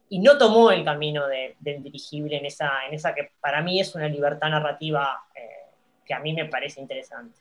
[0.08, 3.94] y no tomó el camino del dirigible en esa, en esa que para mí es
[3.94, 5.70] una libertad narrativa eh,
[6.04, 7.38] que a mí me parece interesante.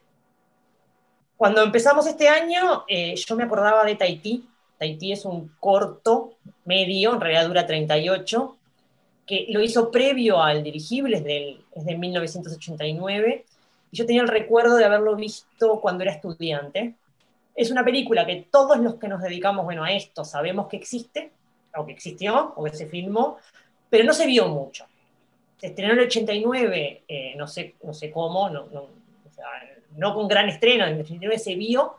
[1.36, 4.48] Cuando empezamos este año, eh, yo me acordaba de Tahití.
[4.78, 8.59] Tahití es un corto medio, en realidad dura 38,
[9.30, 11.18] que lo hizo previo al dirigible,
[11.76, 13.46] es, de 1989,
[13.92, 16.96] y yo tenía el recuerdo de haberlo visto cuando era estudiante.
[17.56, 21.30] Es una película que todos los que nos dedicamos bueno, a esto sabemos que existe,
[21.76, 23.38] o que existió, o que se filmó,
[23.88, 24.88] pero no se vio mucho.
[25.60, 28.88] Se estrenó en el 89, eh, no, sé, no sé cómo, no, no,
[29.96, 31.98] no con gran estreno, en el 89 se vio,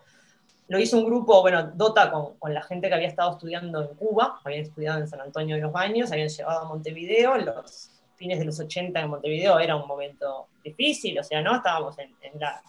[0.70, 3.88] lo hizo un grupo, bueno, Dota con, con, la gente que había estado estudiando en
[3.96, 8.38] Cuba, habían estudiado en San Antonio de los Baños, habían llevado a Montevideo, los fines
[8.38, 11.56] de los 80 en Montevideo era un momento difícil, o sea, ¿no?
[11.56, 12.62] Estábamos en, la,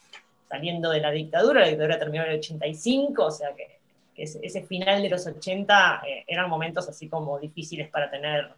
[0.50, 3.80] saliendo de la dictadura, la dictadura terminó en el 85, o sea que
[4.16, 8.50] ese, final de los 80 eh, eran momentos así como difíciles para tener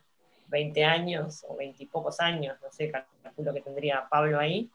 [0.47, 4.69] 20 años o 20 y pocos años, no sé, calculo que tendría Pablo ahí.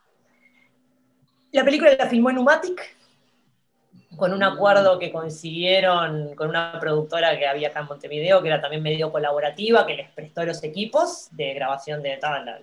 [1.53, 2.98] La película la filmó en Umatic,
[4.19, 8.61] con un acuerdo que consiguieron con una productora que había acá en Montevideo, que era
[8.61, 12.59] también medio colaborativa, que les prestó los equipos de grabación de la,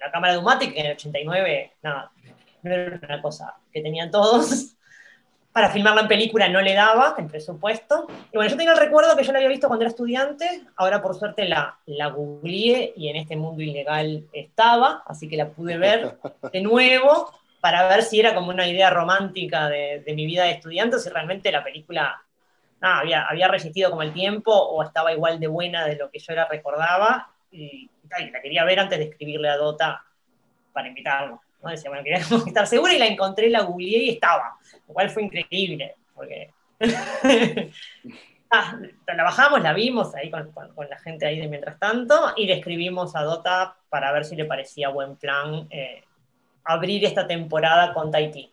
[0.00, 2.10] la cámara de Umatic, que en el 89, nada,
[2.62, 4.74] no era una cosa que tenían todos
[5.52, 8.06] para filmarla en película no le daba el presupuesto.
[8.32, 11.02] Y bueno, yo tengo el recuerdo que yo la había visto cuando era estudiante, ahora
[11.02, 15.76] por suerte la, la googleé y en este mundo ilegal estaba, así que la pude
[15.76, 16.16] ver
[16.52, 20.98] de nuevo para ver si era como una idea romántica de, mi vida de estudiante
[20.98, 22.22] si realmente la película
[22.80, 26.46] había, resistido como el tiempo o estaba igual de buena de lo que yo la
[26.46, 27.30] recordaba.
[27.50, 27.90] Y,
[28.32, 30.02] la quería ver antes de escribirle a Dota
[30.72, 31.42] para invitarlo.
[31.62, 31.70] ¿no?
[31.70, 35.24] Decía, bueno, quería estar segura y la encontré, la googleé y estaba, lo cual fue
[35.24, 36.50] increíble, porque
[38.50, 38.78] ah,
[39.14, 42.46] la bajamos, la vimos ahí con, con, con, la gente ahí de mientras tanto y
[42.46, 46.04] le escribimos a Dota para ver si le parecía buen plan eh,
[46.68, 48.52] abrir esta temporada con Tahití.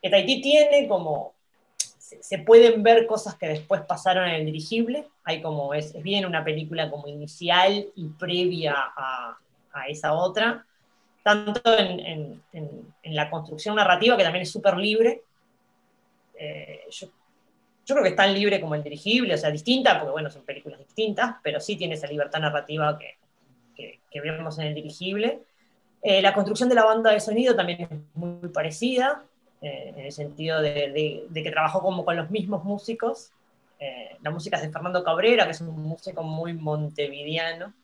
[0.00, 1.34] Que Tahití tiene como,
[1.76, 6.24] se, pueden ver cosas que después pasaron en el dirigible, hay como, es, es bien
[6.24, 9.36] una película como inicial y previa a,
[9.72, 10.64] a esa otra
[11.22, 15.22] tanto en, en, en, en, la construcción narrativa, que también es súper libre.
[16.34, 17.08] Eh, yo,
[17.84, 20.44] yo, creo que es tan libre como el dirigible, o sea, distinta, porque bueno, son
[20.44, 23.16] películas distintas, pero sí tiene esa libertad narrativa que,
[23.76, 25.42] que, que vemos en el dirigible.
[26.02, 29.22] Eh, la construcción de la banda de sonido también es muy parecida,
[29.62, 33.30] eh, en el sentido de, de, de, que trabajó como con los mismos músicos.
[33.78, 37.74] Eh, la música es de Fernando Cabrera, que es un músico muy montevideano,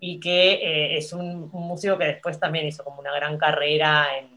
[0.00, 4.06] y que eh, es un, un, músico que después también hizo como una gran carrera
[4.18, 4.28] en,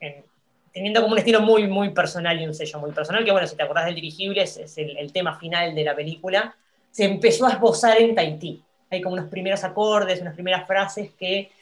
[0.00, 0.24] en,
[0.72, 3.54] teniendo como un estilo muy, muy personal y un sello muy personal, que bueno, si
[3.54, 6.56] te acordás del dirigible, es, es el, el, tema final de la película,
[6.90, 8.64] se empezó a esbozar en Tahití.
[8.90, 11.52] Hay como unos primeros acordes, unas primeras frases que,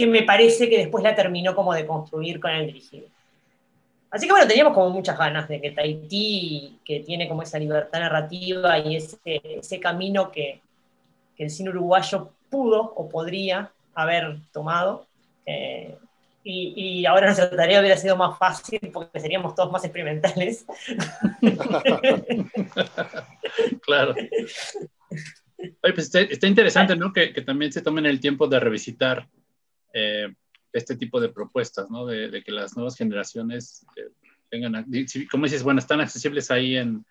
[0.00, 3.08] que me parece que después la terminó como de construir con el dirigible.
[4.10, 8.00] Así que bueno, teníamos como muchas ganas de que Tahití, que tiene como esa libertad
[8.00, 10.62] narrativa y ese, ese camino que,
[11.36, 15.04] que el cine uruguayo pudo o podría haber tomado.
[15.44, 15.94] Eh,
[16.44, 20.64] y, y, ahora nuestra tarea hubiera sido más fácil porque seríamos todos más experimentales.
[23.82, 24.14] claro.
[25.82, 27.12] Oye, pues está, está interesante, ¿no?
[27.12, 29.28] Que, que, también se tomen el tiempo de revisitar
[29.92, 30.32] eh,
[30.72, 32.06] este tipo de propuestas, ¿no?
[32.06, 34.10] De, de que las nuevas generaciones eh,
[34.48, 34.86] tengan,
[35.30, 37.04] como dices, bueno, están accesibles ahí en,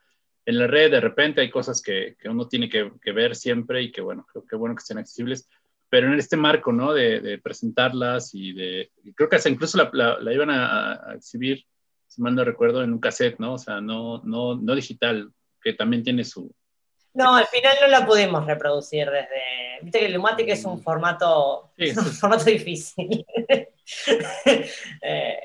[0.45, 3.81] en la red, de repente hay cosas que, que uno tiene que, que, ver siempre
[3.81, 5.47] y que, bueno, creo que bueno que estén accesibles,
[5.89, 6.93] pero en este marco, ¿no?
[6.93, 10.93] De, de presentarlas y de, y creo que hasta incluso la, la, la iban a,
[10.93, 11.65] a, exhibir,
[12.07, 13.53] si mal no recuerdo, en un cassette, ¿no?
[13.53, 16.53] O sea, no, no, no digital, que también tiene su...
[17.13, 19.79] No, al final no la pudimos reproducir desde...
[19.81, 23.25] Viste que el Lumatic es un formato, sí, es un formato difícil.
[25.01, 25.39] eh,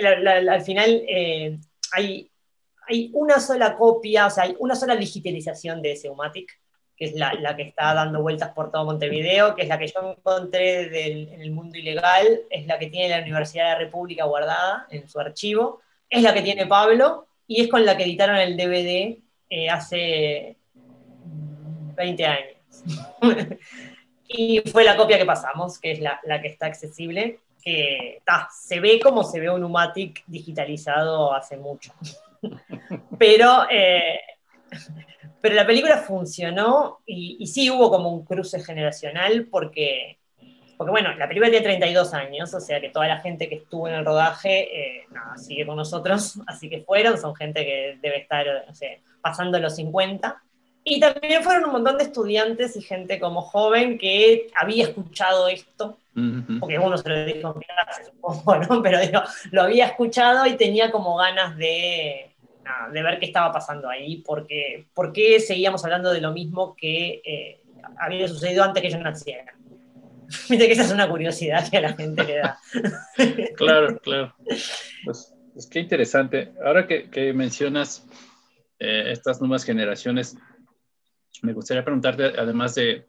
[0.00, 1.58] la, la, al final eh,
[1.92, 2.32] hay
[2.88, 6.60] hay una sola copia, o sea, hay una sola digitalización de ese Umatic,
[6.96, 9.86] que es la, la, que está dando vueltas por todo Montevideo, que es la que
[9.86, 13.78] yo encontré del, en el mundo ilegal, es la que tiene la Universidad de la
[13.78, 18.04] República guardada en su archivo, es la que tiene Pablo, y es con la que
[18.04, 19.18] editaron el DVD
[19.48, 20.56] eh, hace
[21.94, 22.56] 20 años.
[24.28, 28.48] y fue la copia que pasamos, que es la, la que está accesible, que ta,
[28.50, 31.92] se ve como se ve un Umatic digitalizado hace mucho
[33.18, 34.20] pero, eh,
[35.40, 40.18] pero la película funcionó y, y, sí hubo como un cruce generacional porque,
[40.76, 43.86] porque bueno, la película tiene 32 años, o sea que toda la gente que estuvo
[43.86, 48.18] en el rodaje eh, nada, sigue con nosotros, así que fueron, son gente que debe
[48.18, 48.44] estar
[49.20, 50.42] pasando los 50.
[50.84, 55.98] Y también fueron un montón de estudiantes y gente como joven que había escuchado esto,
[56.58, 58.82] porque uno se lo dijo en clase, supongo, ¿no?
[58.82, 59.22] Pero digo,
[59.52, 64.18] lo había escuchado y tenía como ganas de, nada, de ver qué estaba pasando ahí,
[64.26, 67.60] porque, porque seguíamos hablando de lo mismo que eh,
[67.98, 69.54] había sucedido antes que yo naciera.
[70.48, 72.58] Viste que esa es una curiosidad que a la gente le da.
[73.56, 74.34] claro, claro.
[75.04, 76.52] Pues, pues, qué interesante.
[76.64, 78.06] Ahora que, que mencionas
[78.78, 80.36] eh, estas nuevas generaciones,
[81.42, 83.06] me gustaría preguntarte, además de,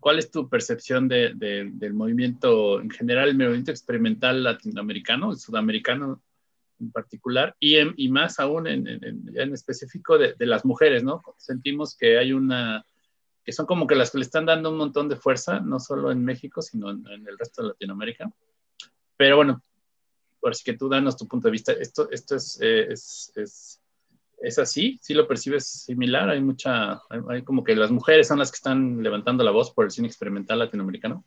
[0.00, 6.22] ¿cuál es tu percepción de, de, del movimiento en general, el movimiento experimental latinoamericano, sudamericano
[6.80, 11.22] en particular, y, y más aún en, en, en específico de, de, las mujeres, ¿no?
[11.36, 12.84] Sentimos que hay una
[13.44, 16.10] que son como que las que le están dando un montón de fuerza, no solo
[16.10, 18.30] en México, sino en, en el resto de Latinoamérica.
[19.16, 19.62] Pero bueno,
[20.40, 23.80] por si que tú danos tu punto de vista, esto, esto es, eh, es, es,
[24.40, 28.50] es, así, sí lo percibes similar, hay mucha, hay, como que las mujeres son las
[28.50, 31.24] que están levantando la voz por el cine experimental latinoamericano.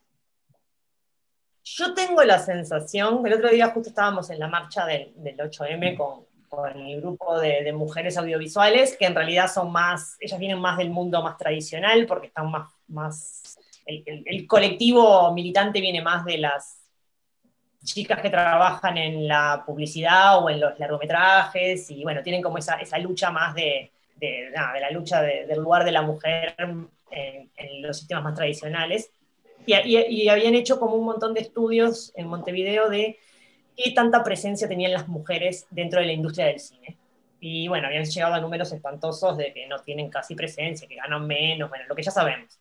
[1.63, 5.95] Yo tengo la sensación, el otro día justo estábamos en la marcha del, del 8M
[5.95, 10.77] con, con el grupo de, mujeres audiovisuales, que en realidad son más, ellas vienen más
[10.77, 16.80] del mundo más tradicional, porque están más, más el colectivo militante viene más de las
[17.83, 22.75] chicas que trabajan en la publicidad o en los largometrajes, y bueno, tienen como esa,
[22.75, 26.89] esa lucha más de, de, la lucha de, del lugar de la mujer en,
[27.81, 29.11] los sistemas más tradicionales.
[29.65, 33.19] Y, y, y habían hecho como un montón de estudios en Montevideo de
[33.75, 36.97] qué tanta presencia tenían las mujeres dentro de la industria del cine.
[37.39, 41.25] Y bueno, habían llegado a números espantosos de que no tienen casi presencia, que ganan
[41.25, 42.59] menos, bueno, lo que ya sabemos.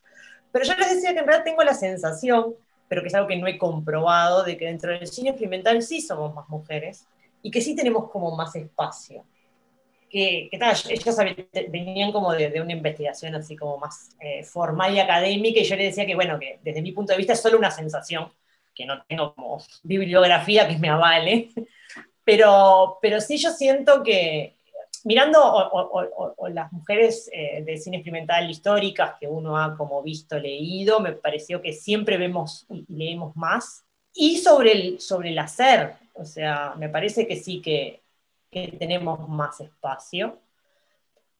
[0.51, 2.55] Pero yo les decía que en realidad tengo la sensación,
[2.91, 6.01] pero que es algo que no he comprobado, de que dentro del cine experimental sí
[6.01, 7.07] somos más mujeres
[7.41, 9.25] y que sí tenemos como más espacio.
[10.11, 11.17] Que, que tal, ellos
[11.69, 15.77] venían como de, de, una investigación así como más eh, formal y académica y yo
[15.77, 18.33] les decía que bueno, que desde mi punto de vista es solo una sensación,
[18.75, 21.51] que no tengo como bibliografía que me avale,
[22.25, 24.57] pero, pero sí yo siento que
[25.05, 30.03] mirando o, o, o, las mujeres eh, de cine experimental históricas que uno ha como
[30.03, 35.39] visto, leído, me pareció que siempre vemos y leemos más, y sobre el, sobre el
[35.39, 38.03] hacer, o sea, me parece que sí que,
[38.51, 40.39] que tenemos más espacio.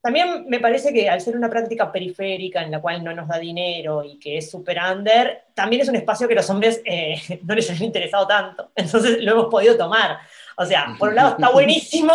[0.01, 3.37] También me parece que al ser una práctica periférica en la cual no nos da
[3.37, 7.53] dinero y que es super under, también es un espacio que los hombres eh, no
[7.53, 8.71] les han interesado tanto.
[8.75, 10.17] Entonces lo hemos podido tomar.
[10.57, 12.13] O sea, por un lado está buenísimo,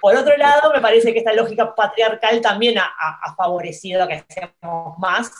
[0.00, 4.24] por otro lado me parece que esta lógica patriarcal también ha, ha, favorecido a que
[4.28, 5.30] hacemos más,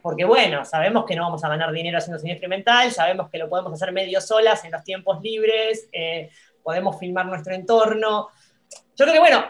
[0.00, 3.48] porque bueno, sabemos que no vamos a ganar dinero haciendo cine experimental, sabemos que lo
[3.48, 6.30] podemos hacer medio solas en los tiempos libres, eh,
[6.62, 8.28] podemos filmar nuestro entorno.
[8.96, 9.44] Yo creo que bueno,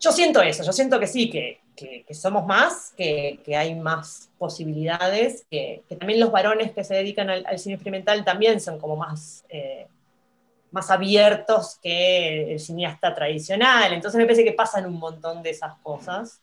[0.00, 3.74] yo siento eso, yo siento que sí, que, que, que somos más, que, que, hay
[3.74, 8.78] más posibilidades, que, también los varones que se dedican al, al cine experimental también son
[8.78, 9.86] como más, eh,
[10.70, 15.74] más abiertos que el cineasta tradicional, entonces me parece que pasan un montón de esas
[15.82, 16.40] cosas.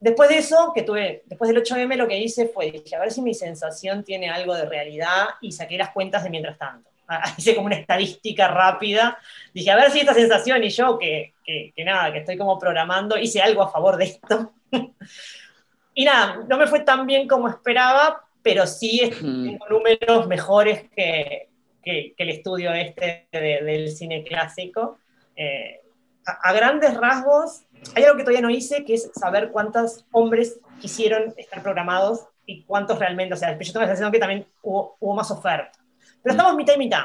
[0.00, 3.10] Después de eso, que tuve, después del 8M lo que hice fue, dije, a ver
[3.10, 6.88] si mi sensación tiene algo de realidad y saqué las cuentas de mientras tanto.
[7.38, 9.18] hice como una estadística rápida.
[9.52, 12.58] Dije, a ver si esta sensación y yo, que, que, que, nada, que estoy como
[12.58, 14.52] programando, hice algo a favor de esto.
[15.94, 21.47] y nada, no me fue tan bien como esperaba, pero sí tengo números mejores que,
[21.88, 24.98] que, que el estudio este de, del cine clásico.
[25.34, 25.80] Eh,
[26.26, 27.62] a, a, grandes rasgos,
[27.94, 32.64] hay algo que todavía no hice, que es saber cuántos hombres quisieron estar programados y
[32.64, 35.78] cuántos realmente, o sea, yo tengo la sensación que también hubo, hubo más oferta.
[36.22, 37.04] Pero estamos mitad y mitad.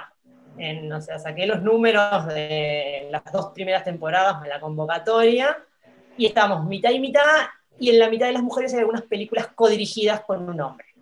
[0.57, 5.57] En, o sea, saqué los números de las dos primeras temporadas de la convocatoria
[6.17, 7.47] y estamos mitad y mitad
[7.79, 10.92] y en la mitad de las mujeres hay algunas películas codirigidas con un hombre.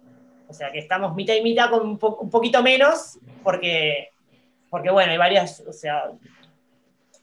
[0.51, 4.09] O sea que estamos mitad y mitad con un, po un poquito menos porque,
[4.69, 6.11] porque, bueno, hay varias, o sea,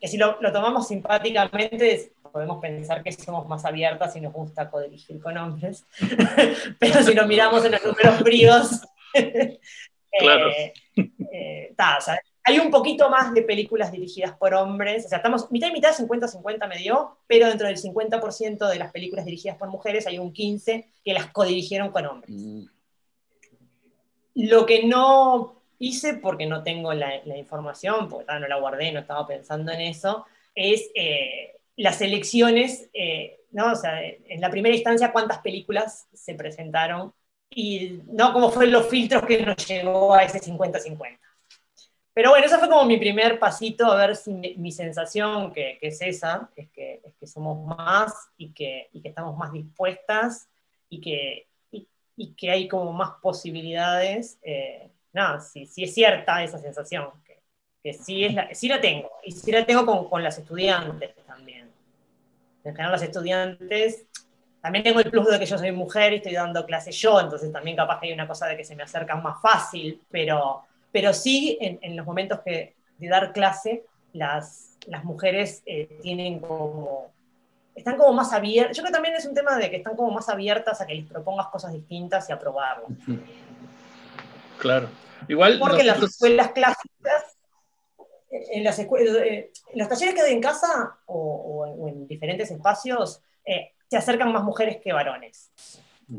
[0.01, 4.71] que si lo, lo tomamos simpáticamente podemos pensar que somos más abiertas y nos gusta
[4.71, 5.87] codirigir con hombres,
[6.79, 8.83] pero si lo miramos en los números fríos,
[10.19, 10.49] Claro.
[10.51, 10.73] Eh,
[11.33, 15.19] eh, ta, o sea, hay un poquito más de películas dirigidas por hombres, o sea,
[15.19, 19.59] estamos mitad y mitad, 50-50 me dio, pero dentro del 50% de las películas dirigidas
[19.59, 22.35] por mujeres hay un 15% que las codirigieron con hombres.
[22.35, 22.65] Mm.
[24.39, 29.27] Lo que no hice, porque no tengo la, información, porque no la guardé, no estaba
[29.27, 33.73] pensando en eso, es eh, las elecciones, eh, ¿no?
[33.73, 37.13] O sea, en la primera instancia, cuántas películas se presentaron
[37.51, 41.19] y no cómo fueron los filtros que nos llegó a ese 50-50.
[42.15, 46.01] Pero bueno, eso fue como mi primer pasito, a ver si mi, sensación, que, es
[46.01, 50.49] esa, es que, es somos más y que, estamos más dispuestas
[50.89, 51.48] y que,
[52.19, 54.39] y, que hay como más posibilidades.
[54.43, 57.41] Eh, nada, sí, sí, es cierta esa sensación, que,
[57.83, 61.15] que sí, es la, sí la tengo, y sí la tengo con, con las estudiantes
[61.27, 61.71] también.
[62.65, 64.07] En general las estudiantes
[64.61, 67.53] también tengo el plus de que yo soy mujer y estoy dando clases yo, entonces
[67.53, 71.15] también capaz que hay una cosa de que se me acercan más fácil, pero, pero
[71.15, 77.13] sí en, en los momentos que, de dar clase, las, las mujeres eh, tienen como,
[77.79, 80.11] están como más abiertas, yo creo que también es un tema de que están como
[80.11, 82.91] más abiertas a que les propongas cosas distintas y a probarlas.
[84.59, 84.89] Claro.
[85.29, 87.37] Igual Porque en las escuelas clásicas,
[88.31, 92.51] en, las escuelas, eh, en los talleres que doy en casa o, o en, diferentes
[92.51, 95.51] espacios, eh, se acercan más mujeres que varones.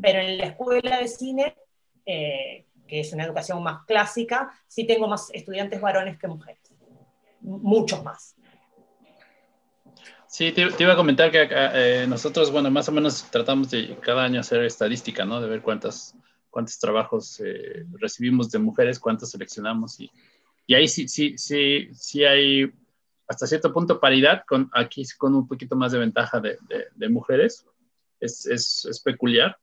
[0.02, 1.56] Pero en la escuela de cine,
[2.06, 6.62] eh, que es una educación más clásica, sí tengo más estudiantes varones que mujeres.
[7.42, 8.36] Muchos más.
[10.30, 14.26] Sí, te, iba a comentar que eh, nosotros, bueno, más o menos tratamos de cada
[14.26, 15.42] año hacer estadística, ¿no?
[15.42, 16.16] De ver cuántas,
[16.52, 20.12] cuántos trabajos eh, recibimos de mujeres, cuántos seleccionamos y,
[20.68, 22.72] y ahí sí, sí, sí, sí hay
[23.28, 26.60] hasta cierto punto paridad, con, aquí con un poquito más de ventaja de,
[26.96, 27.66] de, mujeres.
[28.20, 29.58] Es, es, es, peculiar.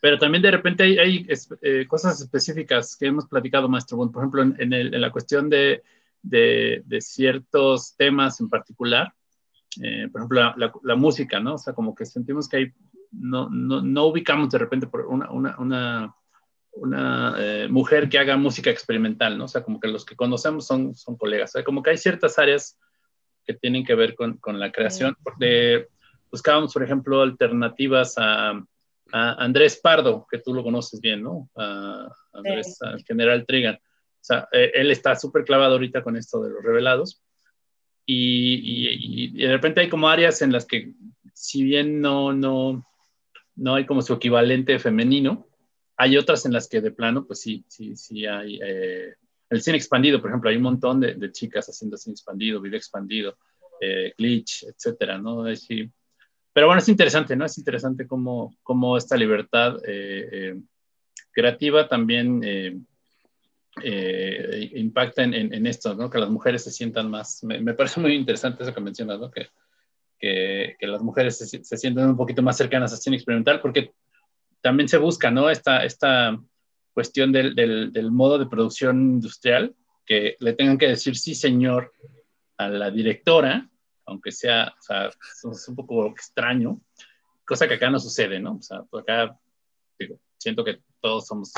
[0.00, 1.26] Pero también de repente hay, hay
[1.62, 3.98] eh, cosas específicas que hemos platicado, maestro.
[4.10, 5.82] por ejemplo, en, el, en la cuestión de,
[6.22, 9.12] de, ciertos temas en particular,
[9.82, 11.54] eh, por ejemplo, la, la, música, ¿no?
[11.54, 12.72] O sea, como que sentimos que hay,
[13.12, 16.14] no, no, no ubicamos de repente por una, una, una
[16.72, 19.44] una eh, mujer que haga música experimental, ¿no?
[19.44, 21.50] O sea, como que los que conocemos son, son colegas.
[21.50, 22.78] O sea, como que hay ciertas áreas
[23.44, 25.16] que tienen que ver con, con la creación.
[25.22, 25.88] Porque
[26.30, 28.50] buscábamos, por ejemplo, alternativas a,
[29.12, 31.48] a, Andrés Pardo, que tú lo conoces bien, ¿no?
[31.56, 33.74] A Andrés, al general Trigan.
[33.74, 37.22] O sea, eh, él está súper clavado ahorita con esto de los revelados.
[38.12, 40.94] Y, de repente hay como áreas en las que,
[41.32, 42.84] si bien no, no,
[43.54, 45.46] no hay como su equivalente femenino,
[45.96, 48.58] hay otras en las que de plano, pues sí, sí, sí hay.
[48.62, 49.14] Eh,
[49.48, 53.36] el cine expandido, por ejemplo, hay un montón de, chicas haciendo cine expandido, video expandido,
[53.80, 55.54] eh, glitch, etcétera, ¿no?
[55.54, 55.88] Sí.
[56.52, 57.44] Pero bueno, es interesante, ¿no?
[57.44, 60.60] Es interesante cómo, cómo esta libertad eh,
[61.32, 62.86] creativa también
[64.74, 66.10] impacta en, en, esto, ¿no?
[66.10, 67.42] Que las mujeres se sientan más.
[67.44, 69.30] Me, parece muy interesante eso que mencionas, ¿no?
[69.30, 69.48] Que,
[70.18, 73.92] que, las mujeres se, se, sientan un poquito más cercanas al cine experimental, porque
[74.60, 75.48] también se busca, ¿no?
[75.48, 76.38] Esta, esta
[76.92, 81.92] cuestión del, del, modo de producción industrial, que le tengan que decir sí, señor,
[82.58, 83.68] a la directora,
[84.06, 86.80] aunque sea, o sea, es un poco extraño,
[87.46, 88.56] cosa que acá no sucede, ¿no?
[88.56, 89.38] O sea, pues acá
[89.98, 91.52] digo, siento que todos somos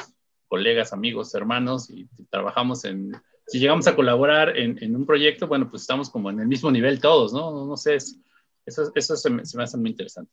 [0.53, 3.13] colegas, amigos, hermanos y, trabajamos en,
[3.47, 6.71] si llegamos a colaborar en, en, un proyecto, bueno, pues estamos como en el mismo
[6.71, 7.65] nivel todos, ¿no?
[7.65, 10.31] No, sé, eso, eso se, me, se me hace muy interesante.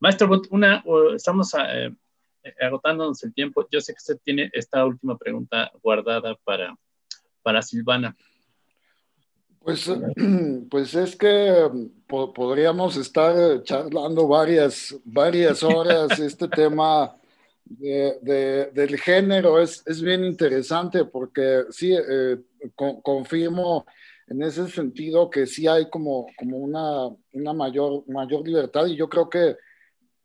[0.00, 0.84] Maestro, una,
[1.16, 1.90] estamos eh,
[2.60, 3.66] agotándonos el tiempo.
[3.70, 6.76] Yo sé que usted tiene esta última pregunta guardada para,
[7.42, 8.14] para Silvana.
[9.60, 9.90] Pues,
[10.70, 11.70] pues es que
[12.06, 16.20] podríamos estar charlando varias, varias horas.
[16.20, 17.16] Este tema
[17.64, 19.60] de, del género.
[19.60, 22.38] Es, es, bien interesante porque sí, eh,
[23.02, 23.86] confirmo
[24.26, 28.86] en ese sentido que sí hay como, como una, una mayor, mayor libertad.
[28.86, 29.56] Y yo creo que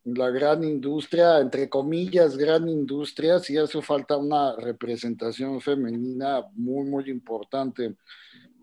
[0.04, 7.10] la gran industria, entre comillas, gran industria, sí hace falta una representación femenina muy, muy
[7.10, 7.96] importante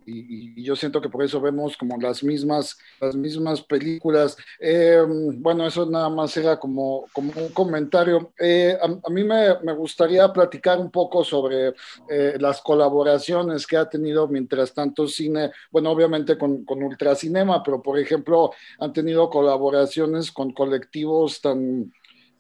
[0.08, 4.38] y, yo siento que por eso vemos como las mismas, las mismas películas.
[4.60, 5.04] Eh,
[5.36, 8.32] bueno, eso nada más era como, como un comentario.
[8.40, 11.74] Eh, a, mí me, me, gustaría platicar un poco sobre
[12.10, 17.82] eh, las colaboraciones que ha tenido mientras tanto cine, bueno, obviamente con, con Ultracinema, pero
[17.82, 21.92] por ejemplo, han tenido colaboraciones con colectivos tan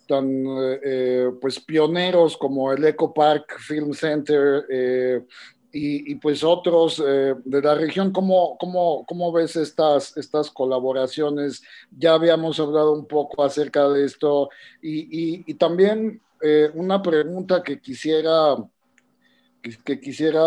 [0.07, 0.41] tan
[1.41, 4.65] pues pioneros como el Eco Park Film Center,
[5.80, 11.62] y, pues otros eh, de la región, ¿cómo, cómo, cómo ves estas, estas colaboraciones?
[11.96, 14.50] Ya habíamos hablado un poco acerca de esto
[14.82, 18.56] y, y, también eh, una pregunta que quisiera,
[19.62, 20.42] que, quisiera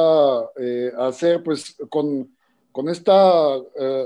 [0.58, 2.34] eh, hacer, pues con,
[2.72, 3.56] con esta,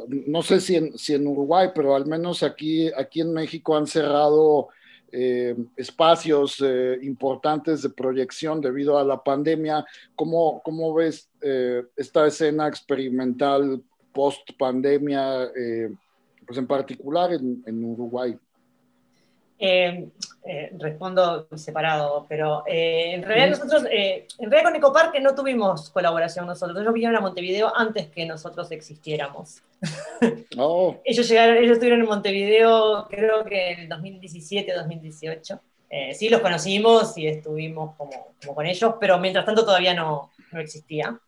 [0.09, 3.87] no sé si en, si en Uruguay, pero al menos aquí, aquí en México han
[3.87, 4.68] cerrado
[5.16, 9.86] eh, espacios eh, importantes de proyección debido a la pandemia.
[10.16, 13.80] ¿Cómo, cómo ves eh, esta escena experimental
[14.12, 15.50] post pandemia,
[16.44, 18.36] pues en particular en Uruguay?
[19.66, 20.08] Eh,
[20.44, 26.46] eh, respondo separado, pero eh, en realidad nosotros, en realidad con Ecoparque no tuvimos colaboración
[26.46, 29.62] nosotros, ellos vinieron a Montevideo antes que nosotros existiéramos.
[30.56, 30.96] Oh.
[31.04, 35.60] ellos llegaron, ellos estuvieron en Montevideo creo que en 2017, 2018.
[36.12, 40.60] sí los conocimos y estuvimos como, como, con ellos, pero mientras tanto todavía no, no
[40.60, 41.18] existía.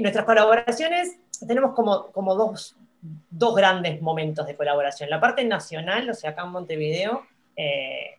[0.00, 1.16] nuestras colaboraciones
[1.46, 5.10] tenemos como, como dos, dos grandes momentos de colaboración.
[5.10, 7.26] La parte nacional, o sea, acá en Montevideo,
[7.56, 8.16] eh,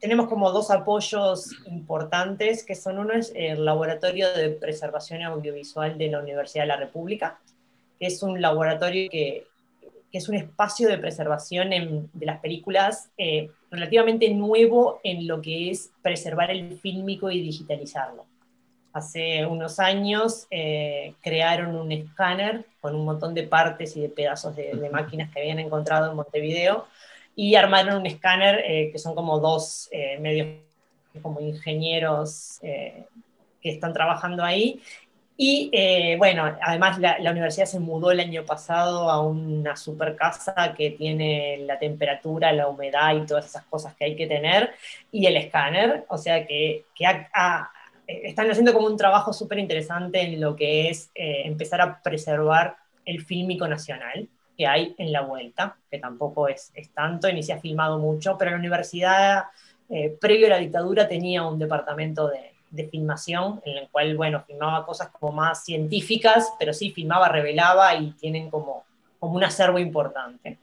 [0.00, 6.08] tenemos como dos apoyos importantes, que son uno es el Laboratorio de Preservación Audiovisual de
[6.08, 7.38] la Universidad de la República,
[7.98, 9.46] que es un laboratorio que,
[10.10, 11.70] que es un espacio de preservación
[12.12, 18.24] de las películas eh, relativamente nuevo en lo que es preservar el fílmico y digitalizarlo
[18.92, 24.56] hace unos años eh, crearon un escáner con un montón de partes y de pedazos
[24.56, 26.86] de, máquinas que habían encontrado en Montevideo
[27.36, 30.48] y armaron un escáner eh, que son como dos eh, medios
[31.22, 34.80] como ingenieros que están trabajando ahí.
[35.36, 40.74] Y bueno, además la, la, universidad se mudó el año pasado a una super casa
[40.76, 44.72] que tiene la temperatura, la humedad y todas esas cosas que hay que tener,
[45.12, 47.70] y el escáner, o sea que, que ha,
[48.08, 52.76] están haciendo como un trabajo súper interesante en lo que es eh, empezar a preservar
[53.04, 57.52] el fílmico nacional que hay en la vuelta, que tampoco es, es tanto, ni se
[57.52, 59.44] ha filmado mucho, pero la universidad,
[59.88, 64.42] eh, previo a la dictadura, tenía un departamento de, de, filmación en el cual, bueno,
[64.46, 68.84] filmaba cosas como más científicas, pero sí filmaba, revelaba y tienen como,
[69.20, 70.58] como un acervo importante.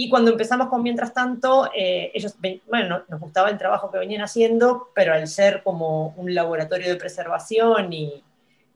[0.00, 2.36] Y cuando empezamos con Mientras tanto, eh, ellos,
[2.68, 6.94] bueno, nos gustaba el trabajo que venían haciendo, pero al ser como un laboratorio de
[6.94, 8.22] preservación y,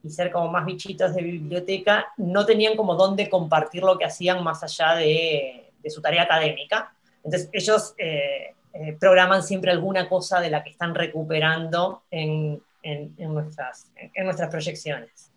[0.03, 4.43] y ser como más bichitos de biblioteca, no tenían como dónde compartir lo que hacían
[4.43, 6.93] más allá de, de su tarea académica.
[7.23, 13.15] Entonces ellos eh, eh, programan siempre alguna cosa de la que están recuperando en, en,
[13.17, 15.31] en, nuestras, en nuestras proyecciones.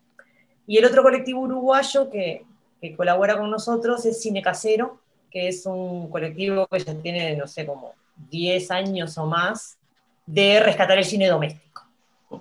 [0.66, 2.44] Y el otro colectivo uruguayo que,
[2.82, 5.05] que colabora con nosotros es Cine Casero,
[5.36, 7.94] que es un colectivo que ya tiene, no sé, como
[8.30, 9.78] 10 años o más,
[10.26, 11.84] de rescatar el cine doméstico.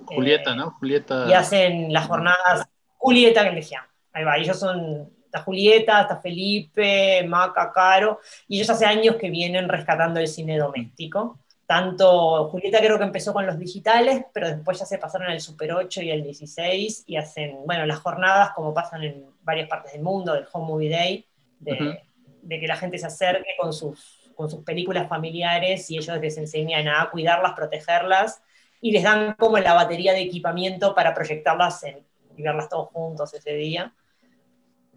[0.07, 0.71] Julieta, eh, ¿no?
[0.79, 1.27] Julieta.
[1.29, 3.83] Y hacen las jornadas Julieta que elegían.
[4.13, 9.29] Ahí va, ellos son, está Julieta, está Felipe, Maca, Caro, y ellos hace años que
[9.29, 11.41] vienen rescatando el cine doméstico.
[11.67, 15.73] Tanto Julieta creo que empezó con los digitales, pero después ya se pasaron al Super
[15.73, 20.03] 8 y al 16 y hacen, bueno, las jornadas como pasan en varias partes del
[20.03, 21.27] mundo, del Home Movie Day,
[21.59, 22.05] de,
[22.45, 26.39] de que la gente se acerque con sus, con sus películas familiares y ellos les
[26.39, 28.43] enseñan a cuidarlas, protegerlas
[28.81, 31.99] y les dan como la batería de equipamiento para proyectarlas en,
[32.37, 33.93] y verlas todos juntos ese día.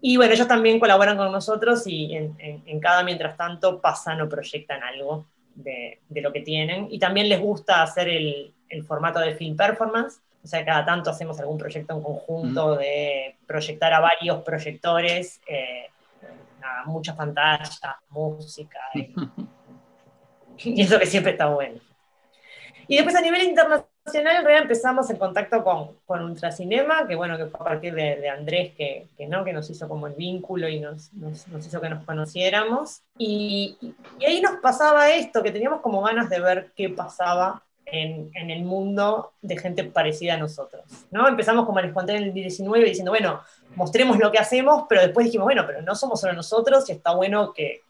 [0.00, 4.28] Y bueno, ellos también colaboran con nosotros y en, en, cada mientras tanto pasan o
[4.28, 6.86] proyectan algo de, de, lo que tienen.
[6.90, 11.10] Y también les gusta hacer el, el, formato de film performance, o sea, cada tanto
[11.10, 15.40] hacemos algún proyecto en conjunto de proyectar a varios proyectores.
[15.48, 15.90] Eh,
[16.86, 18.78] mucha pantalla, música.
[20.60, 21.78] Y, eso que siempre está bueno.
[22.88, 27.46] Y después a nivel internacional, en empezamos en contacto con, con Ultracinema, que bueno, que
[27.46, 29.44] fue a partir de, Andrés, que, que, ¿no?
[29.44, 33.02] que nos hizo como el vínculo y nos, nos, hizo que nos conociéramos.
[33.16, 33.76] Y,
[34.18, 37.62] y, ahí nos pasaba esto, que teníamos como ganas de ver qué pasaba
[37.92, 40.84] en, en, el mundo de gente parecida a nosotros.
[41.10, 41.26] ¿no?
[41.28, 43.40] Empezamos, como les conté en el 19, diciendo, bueno,
[43.74, 47.14] mostremos lo que hacemos, pero después dijimos, bueno, pero no somos solo nosotros y está
[47.14, 47.82] bueno que,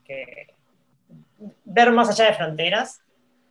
[1.64, 3.00] ver más allá de fronteras.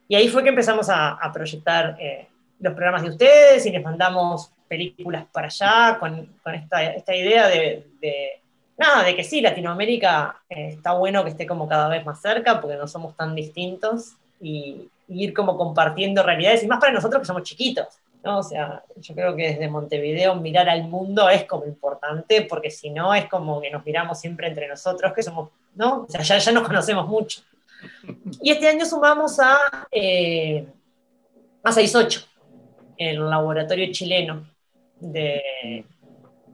[0.08, 2.28] Y ahí fue que empezamos a, proyectar eh,
[2.60, 7.48] los programas de ustedes y les mandamos películas para allá con, con esta, esta, idea
[7.48, 8.42] de, de,
[8.76, 12.60] nada, de que sí, Latinoamérica eh, está bueno que esté como cada vez más cerca
[12.60, 17.20] porque no somos tan distintos y, y ir como compartiendo realidades, y más para nosotros
[17.20, 17.86] que somos chiquitos.
[18.22, 18.38] ¿no?
[18.38, 22.90] O sea, yo creo que desde Montevideo mirar al mundo es como importante, porque si
[22.90, 26.02] no es como que nos miramos siempre entre nosotros, que somos, ¿no?
[26.02, 27.42] O sea, ya, ya nos conocemos mucho.
[28.42, 29.56] Y este año sumamos a,
[29.92, 30.66] eh,
[31.62, 32.26] a 68,
[32.96, 34.48] el laboratorio chileno,
[34.98, 35.84] de,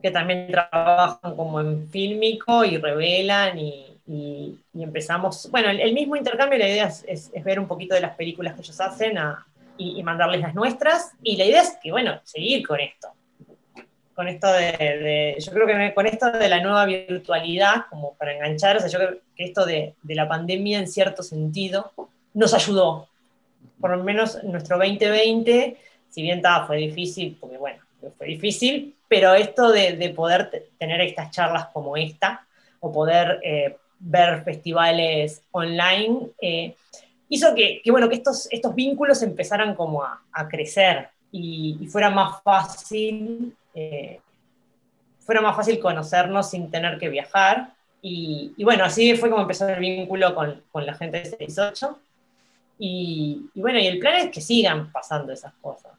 [0.03, 6.59] que también trabajan como en fílmico y revelan y, y, empezamos, bueno, el, mismo intercambio,
[6.59, 9.47] la idea es, es, ver un poquito de las películas que ellos hacen a,
[9.79, 11.13] y, mandarles las nuestras.
[11.23, 13.09] Y la idea es que, bueno, seguir con esto.
[14.15, 18.77] Con esto de, yo creo que con esto de la nueva virtualidad, como para enganchar,
[18.77, 21.93] o sea, yo creo que esto de, de la pandemia en cierto sentido
[22.35, 23.09] nos ayudó.
[23.81, 25.77] Por lo menos nuestro 2020,
[26.11, 27.83] si bien estaba, fue difícil, porque bueno,
[28.17, 32.47] fue difícil, pero esto de, de poder tener estas charlas como esta,
[32.79, 36.75] o poder eh, ver festivales online, eh,
[37.29, 43.57] hizo que, bueno, que estos, estos vínculos empezaran como a, crecer y, fuera más fácil,
[43.75, 44.21] eh,
[45.21, 47.73] fuera más fácil conocernos sin tener que viajar.
[48.03, 51.99] Y, bueno, así fue como empezó el vínculo con, con la gente de 68.
[52.79, 55.93] Y, y, bueno, y el plan es que sigan pasando esas cosas.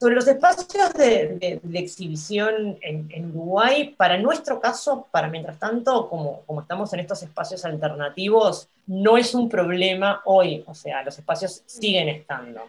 [0.00, 6.92] Sobre los espacios de, exhibición en, Uruguay, para nuestro caso, para mientras tanto, como, estamos
[6.92, 12.60] en estos espacios alternativos, no es un problema hoy, o sea, los espacios siguen estando.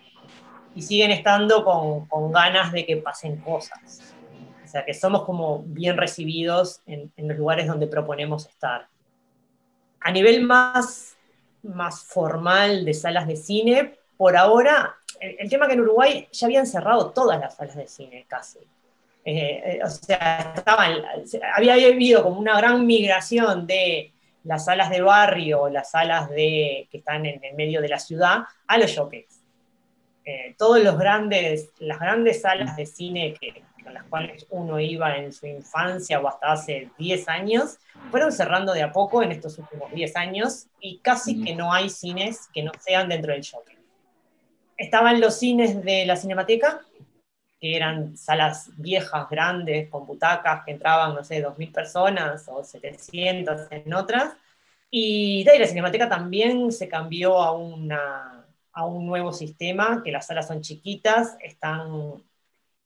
[0.74, 4.02] Y siguen estando con, ganas de que pasen cosas.
[4.66, 8.88] O sea, que somos como bien recibidos en, en los lugares donde proponemos estar.
[10.00, 11.16] A nivel más,
[11.62, 16.66] más formal de salas de cine, por ahora el, tema que en Uruguay ya habían
[16.66, 18.60] cerrado todas las salas de cine casi.
[19.26, 20.56] Eh, eh, o sea,
[21.56, 24.14] había habido como una gran migración de
[24.44, 28.44] las salas de barrio, las salas de, que están en el medio de la ciudad,
[28.68, 29.28] a los showcase.
[30.26, 35.18] Eh, todos los grandes, las grandes salas de cine que, con las cuales uno iba
[35.18, 37.78] en su infancia o hasta hace 10 años,
[38.12, 41.90] fueron cerrando de a poco en estos últimos 10 años y casi que no hay
[41.90, 43.79] cines que no sean dentro del showcase
[44.80, 46.82] estaban los cines de la Cinemateca,
[47.60, 53.68] que eran salas viejas, grandes, con butacas que entraban, no sé, 2.000 personas o 700
[53.72, 54.34] en otras.
[54.90, 60.48] Y, la Cinemateca también se cambió a, una, a un nuevo sistema, que las salas
[60.48, 62.24] son chiquitas, están,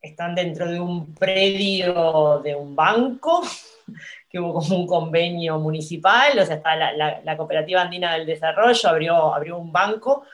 [0.01, 3.43] están dentro de un predio de un banco,
[4.29, 8.89] que hubo como un convenio municipal, o sea, está la, la, Cooperativa Andina del Desarrollo
[8.89, 10.25] abrió, abrió un banco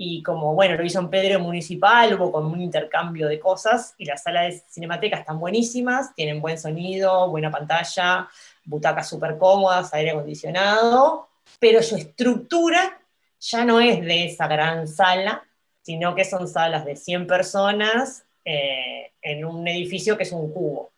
[0.00, 4.04] y como, bueno, lo hizo en Pedro Municipal, hubo como un intercambio de cosas, y
[4.04, 8.28] las salas de cinemateca están buenísimas, tienen buen sonido, buena pantalla,
[8.64, 11.28] butacas súper cómodas, aire acondicionado,
[11.58, 13.00] pero su estructura
[13.40, 15.42] ya no es de esa gran sala,
[15.82, 20.92] sino que son salas de 100 personas eh, en un edificio que es un cubo.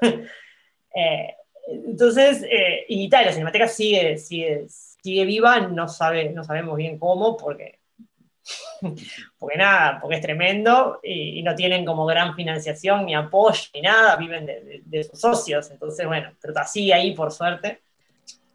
[0.92, 1.36] Eh,
[1.68, 6.98] entonces, eh, y tal, la cinemateca sigue, sigue, sigue viva, no, sabe, no sabemos bien
[6.98, 7.79] cómo, porque
[9.38, 14.16] porque nada, porque es tremendo y, no tienen como gran financiación ni apoyo ni nada,
[14.16, 17.82] viven de, sus socios, entonces bueno, pero así ahí por suerte.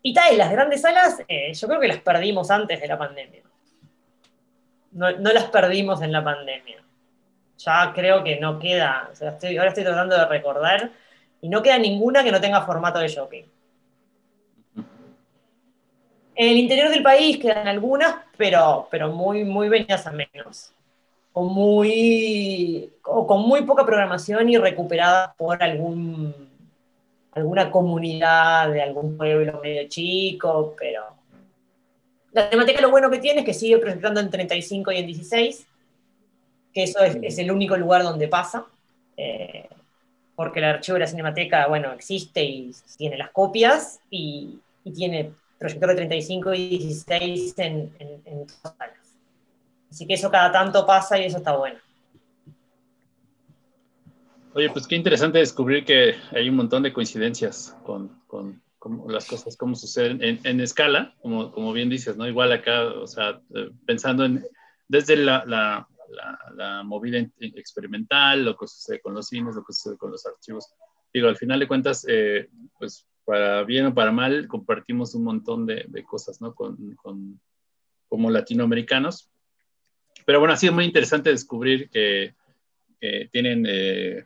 [0.01, 3.41] Y tal, las grandes salas, eh, yo creo que las perdimos antes de la pandemia.
[4.91, 6.84] No, las perdimos en la pandemia.
[7.57, 10.91] Ya creo que no queda, ahora estoy tratando de recordar,
[11.41, 13.43] y no queda ninguna que no tenga formato de shopping.
[16.38, 20.71] En el interior del país quedan algunas, pero, pero muy, muy venidas a menos.
[21.31, 26.33] O, muy, con muy poca programación y recuperadas por algún,
[27.31, 31.03] alguna comunidad de algún pueblo medio chico, pero...
[32.33, 35.65] La temática lo bueno que tiene es que sigue presentando en 35 y en 16,
[36.73, 38.65] que eso es, el único lugar donde pasa,
[39.15, 39.69] eh,
[40.36, 44.59] porque el archivo de la cinemateca, bueno, existe y tiene las copias y
[44.93, 45.31] tiene
[45.66, 49.16] proyector de 35 y 16 en, en, todas las
[49.89, 51.80] Así que eso cada tanto pasa y eso está bueno.
[54.53, 58.61] Oye, pues qué interesante descubrir que hay un montón de coincidencias con, con,
[59.07, 62.28] las cosas, cómo suceden en, escala, como, como, bien dices, ¿no?
[62.28, 64.45] Igual acá, o sea, eh, pensando en,
[64.88, 65.88] desde la, la,
[66.55, 70.72] la, movida experimental, lo que sucede con los cines, lo que sucede con los archivos.
[71.11, 72.47] Digo, al final de cuentas, eh,
[72.78, 76.53] pues para bien o para mal, compartimos un montón de, cosas, ¿no?
[76.53, 76.95] Con,
[78.07, 79.30] como latinoamericanos.
[80.26, 82.36] Pero bueno, ha sido muy interesante descubrir que,
[83.32, 84.26] tienen eh,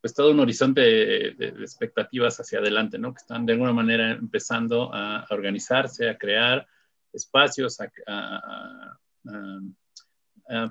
[0.00, 3.12] pues todo un horizonte de, expectativas hacia adelante, ¿no?
[3.12, 6.66] Que están de alguna manera empezando a, organizarse, a crear
[7.12, 8.98] espacios, a,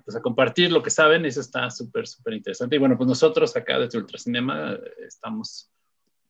[0.03, 2.75] pues a compartir lo que saben, eso está súper, súper interesante.
[2.75, 5.72] Y bueno, pues nosotros acá desde Ultracinema estamos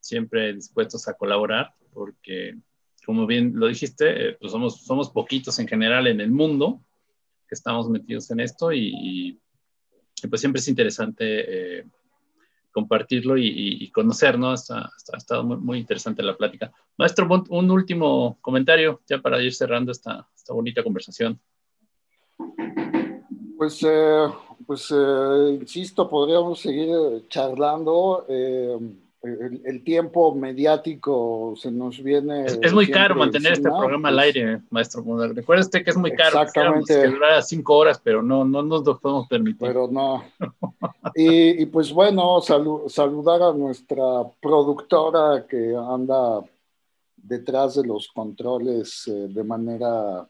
[0.04, 2.58] siempre dispuestos a colaborar, porque
[3.06, 6.82] como bien lo dijiste, eh, pues somos, somos poquitos en general en el mundo
[7.48, 9.40] que estamos metidos en esto y,
[10.30, 11.86] pues siempre es interesante eh,
[12.72, 14.72] compartirlo y, conocernos.
[14.72, 16.72] Ha, estado muy, interesante la plática.
[16.98, 21.40] Maestro, un último comentario ya para ir cerrando esta, esta bonita conversación.
[23.58, 24.28] Pues, eh,
[24.66, 28.26] pues insisto, podríamos seguir charlando
[29.24, 32.46] el, tiempo mediático se nos viene.
[32.46, 35.04] Es, muy caro mantener este programa al pues aire, maestro.
[35.34, 36.42] Recuerde usted que es muy caro.
[36.42, 36.94] Exactamente.
[36.94, 39.66] Que durara cinco horas, pero no, no nos lo podemos permitir.
[39.66, 40.26] Pero no.
[41.16, 44.04] y, pues bueno, saludar a nuestra
[44.42, 46.42] productora que anda
[47.16, 50.28] detrás de los controles eh, de manera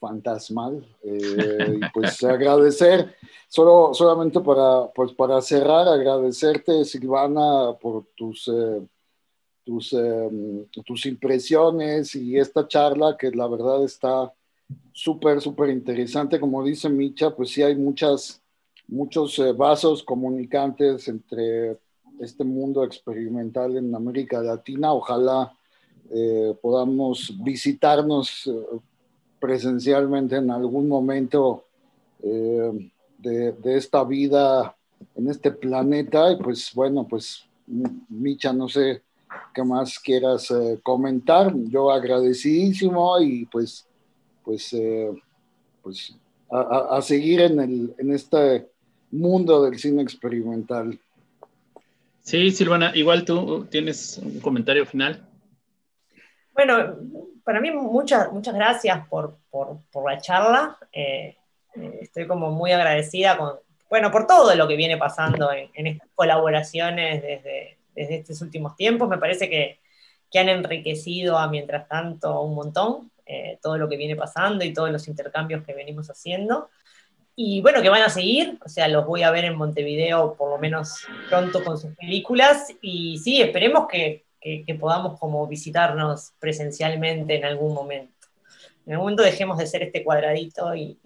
[0.00, 0.84] fantasmal.
[1.02, 3.14] Eh, y pues agradecer,
[3.48, 8.80] solo, solamente para, pues para cerrar, agradecerte, Silvana, por tus, eh,
[9.64, 14.32] tus, em, tus impresiones y esta charla que la verdad está
[14.92, 16.40] súper, súper interesante.
[16.40, 18.42] Como dice Micha, pues sí hay muchas,
[18.88, 21.78] muchos eh, vasos comunicantes entre
[22.20, 24.92] este mundo experimental en América Latina.
[24.92, 25.54] Ojalá
[26.60, 28.50] podamos visitarnos
[29.40, 31.64] presencialmente en algún momento
[32.22, 34.76] eh, de, esta vida
[35.16, 36.30] en este planeta.
[36.32, 39.02] Y pues bueno, pues Micha, no sé
[39.54, 41.52] qué más quieras eh, comentar.
[41.68, 43.86] Yo agradecidísimo y pues,
[44.44, 45.10] pues, eh,
[45.82, 46.14] pues
[46.50, 48.68] a, seguir en, el, en este
[49.10, 50.98] mundo del cine experimental.
[52.22, 55.26] Sí, Silvana, igual tú tienes un comentario final.
[56.52, 56.96] Bueno,
[57.50, 60.78] para mí muchas, muchas gracias por, por, por la charla.
[60.92, 61.36] Eh,
[61.74, 63.54] eh, estoy como muy agradecida con,
[63.88, 68.76] bueno, por todo lo que viene pasando en, en estas colaboraciones desde, desde, estos últimos
[68.76, 69.08] tiempos.
[69.08, 69.80] Me parece que,
[70.30, 74.72] que, han enriquecido a mientras tanto un montón eh, todo lo que viene pasando y
[74.72, 76.70] todos los intercambios que venimos haciendo.
[77.34, 80.50] Y bueno, que van a seguir, o sea, los voy a ver en Montevideo por
[80.50, 82.68] lo menos pronto con sus películas.
[82.80, 88.28] Y sí, esperemos que, que, podamos como visitarnos presencialmente en algún momento.
[88.86, 90.98] En algún momento dejemos de ser este cuadradito y,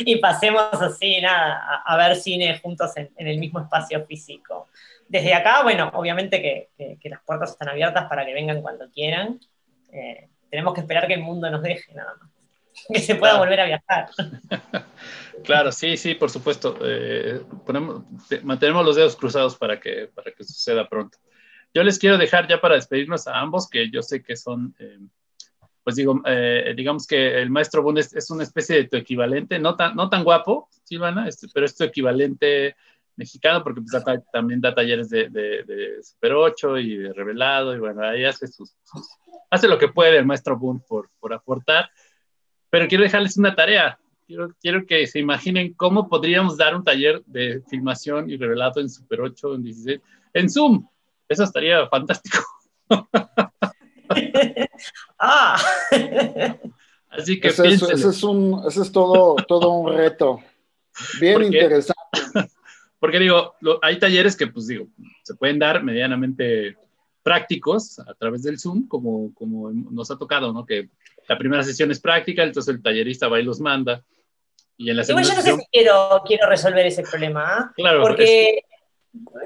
[0.00, 4.68] y, pasemos así, nada, a, ver cine juntos en, el mismo espacio físico.
[5.08, 6.70] Desde acá, bueno, obviamente que,
[7.00, 9.38] que, las puertas están abiertas para que vengan cuando quieran.
[9.92, 12.35] Eh, tenemos que esperar que el mundo nos deje, nada más.
[12.92, 14.08] Que se pueda volver a viajar.
[15.44, 16.76] Claro, sí, sí, por supuesto.
[16.82, 18.04] Eh, ponemos,
[18.42, 21.18] mantenemos los dedos cruzados para que, para que suceda pronto.
[21.74, 24.98] Yo les quiero dejar ya para despedirnos a ambos, que yo sé que son, eh,
[25.84, 29.76] pues digo, eh, digamos que el maestro Bundes es, una especie de tu equivalente, no
[29.76, 32.74] tan, no tan guapo, Silvana, este, pero es tu equivalente
[33.14, 34.02] mexicano, porque pues,
[34.32, 38.74] también da talleres de, de, Super 8 y de Revelado, y bueno, ahí hace, sus,
[39.50, 41.90] hace lo que puede el maestro Bund por, por aportar.
[42.70, 43.98] Pero quiero dejarles una tarea
[44.60, 49.20] quiero, que se imaginen cómo podríamos dar un taller de filmación y revelado en Super
[49.20, 50.00] 8, en 16,
[50.34, 50.86] en Zoom.
[51.28, 52.38] Eso estaría fantástico.
[55.18, 55.56] ah.
[57.10, 60.40] Así que ese es, un, ese es todo, todo un reto.
[61.20, 61.94] Bien interesante.
[62.98, 64.86] Porque digo, hay talleres que, pues digo,
[65.22, 66.76] se pueden dar medianamente
[67.22, 70.64] prácticos a través del Zoom, como, como nos ha tocado, ¿no?
[70.64, 70.88] Que
[71.28, 74.02] la primera sesión es práctica, entonces el tallerista va y los manda.
[74.76, 77.44] Y en la Igual yo no sé si quiero, quiero resolver ese problema.
[77.46, 77.72] ¿ah?
[77.74, 78.02] Claro.
[78.02, 78.62] Porque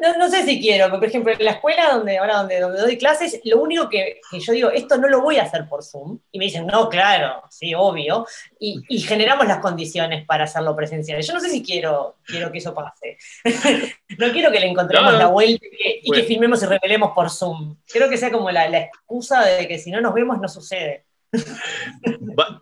[0.03, 2.97] no, no, sé si quiero, por ejemplo, en la escuela donde ahora donde, donde doy
[2.97, 6.19] clases, lo único que, que, yo digo, esto no lo voy a hacer por Zoom.
[6.33, 8.27] Y me dicen, no, claro, sí, obvio.
[8.59, 11.23] Y, y generamos las condiciones para hacerlo presencial.
[11.23, 13.19] Yo no sé si quiero, quiero que eso pase.
[14.19, 17.31] no quiero que le encontremos la vuelta y que, y que, filmemos y revelemos por
[17.31, 17.77] Zoom.
[17.87, 21.05] Creo que sea como la, la excusa de que si no nos vemos no sucede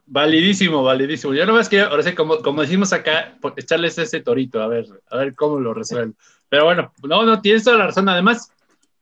[0.07, 1.35] validísimo, validísimo.
[1.35, 5.17] Yo nomás quiero, ahora sí, como, como decimos acá, echarles ese torito, a ver, a
[5.19, 6.17] ver cómo lo resuelven.
[6.49, 8.09] Pero bueno, no, no, tienes toda la razón.
[8.09, 8.53] Además,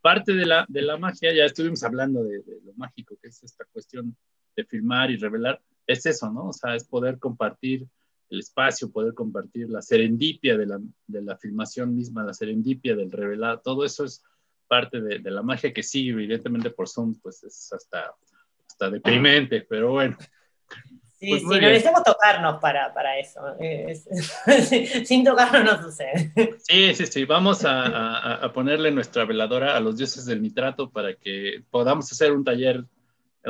[0.01, 3.64] parte de la, de la magia, ya estuvimos hablando de, lo mágico que es esta
[3.73, 4.17] cuestión
[4.55, 6.49] de filmar y revelar, es eso, ¿no?
[6.49, 7.87] O sea, es poder compartir
[8.31, 13.12] el espacio, poder compartir la serendipia de la, de la filmación misma, la serendipia del
[13.12, 14.25] revelar, todo eso es
[14.67, 18.14] parte de, de la magia que sí, evidentemente por Zoom, pues es hasta
[18.77, 20.16] está deprimente, pero bueno.
[21.18, 23.41] Sí, pues sí, necesitamos tocarnos para, para eso.
[25.07, 26.31] sin tocarnos no sucede.
[26.59, 27.24] Sí, sí, sí.
[27.24, 32.33] Vamos a, a, ponerle nuestra veladora a los dioses del nitrato para que podamos hacer
[32.33, 32.85] un taller,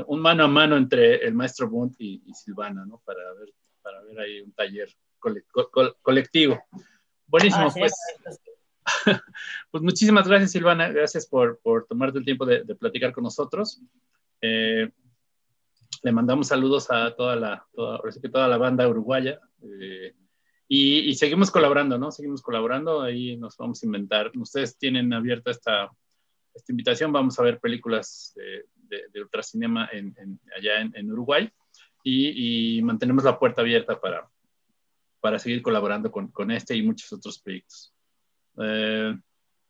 [0.07, 3.03] un mano a mano entre el maestro Bunt y, Silvana, ¿no?
[3.05, 3.53] Para ver,
[3.83, 4.89] para ver ahí un taller
[6.03, 6.63] colectivo.
[7.27, 7.95] Buenísimo, ah, pues.
[9.73, 10.89] pues muchísimas gracias, Silvana.
[10.91, 13.81] Gracias por, por tomarte el tiempo de, de platicar con nosotros.
[14.41, 14.89] Eh,
[16.07, 19.41] le mandamos saludos a toda la, toda, que toda la banda uruguaya.
[19.61, 20.15] Eh,
[20.69, 22.13] y, seguimos colaborando, ¿no?
[22.13, 24.31] Seguimos colaborando, ahí nos vamos a inventar.
[24.37, 25.91] Ustedes tienen abierta esta,
[26.55, 30.15] esta invitación, vamos a ver películas de, de, ultracinema en,
[30.57, 31.51] allá en, Uruguay
[32.05, 34.31] y, mantenemos la puerta abierta para,
[35.21, 37.93] para seguir colaborando con, con este y muchos otros proyectos.
[38.63, 39.13] Eh,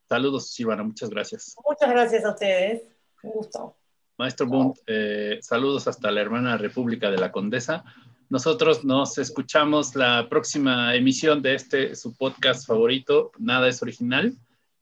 [0.06, 1.56] saludos, Silvana, muchas gracias.
[1.66, 2.82] Muchas gracias a ustedes,
[3.22, 3.74] un gusto.
[4.18, 7.84] Maestro Bund, eh, saludos hasta la hermana República de la Condesa.
[8.30, 14.34] Nosotros nos escuchamos la próxima emisión de este, su podcast favorito, Nada es Original.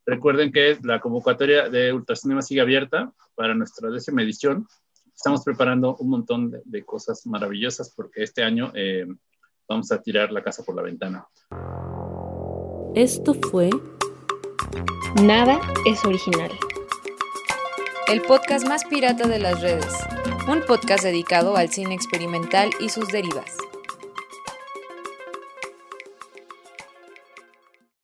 [0.07, 4.67] Recuerden que la convocatoria de Ultracinema sigue abierta para nuestra décima edición.
[5.15, 9.07] estamos preparando un montón de, cosas maravillosas porque este año eh,
[9.69, 11.27] vamos a tirar la casa por la ventana.
[12.95, 13.71] Esto fue
[15.23, 16.51] Nada es original.
[18.07, 19.95] El podcast más pirata de las redes.
[20.47, 23.57] Un podcast dedicado al cine experimental y sus derivas.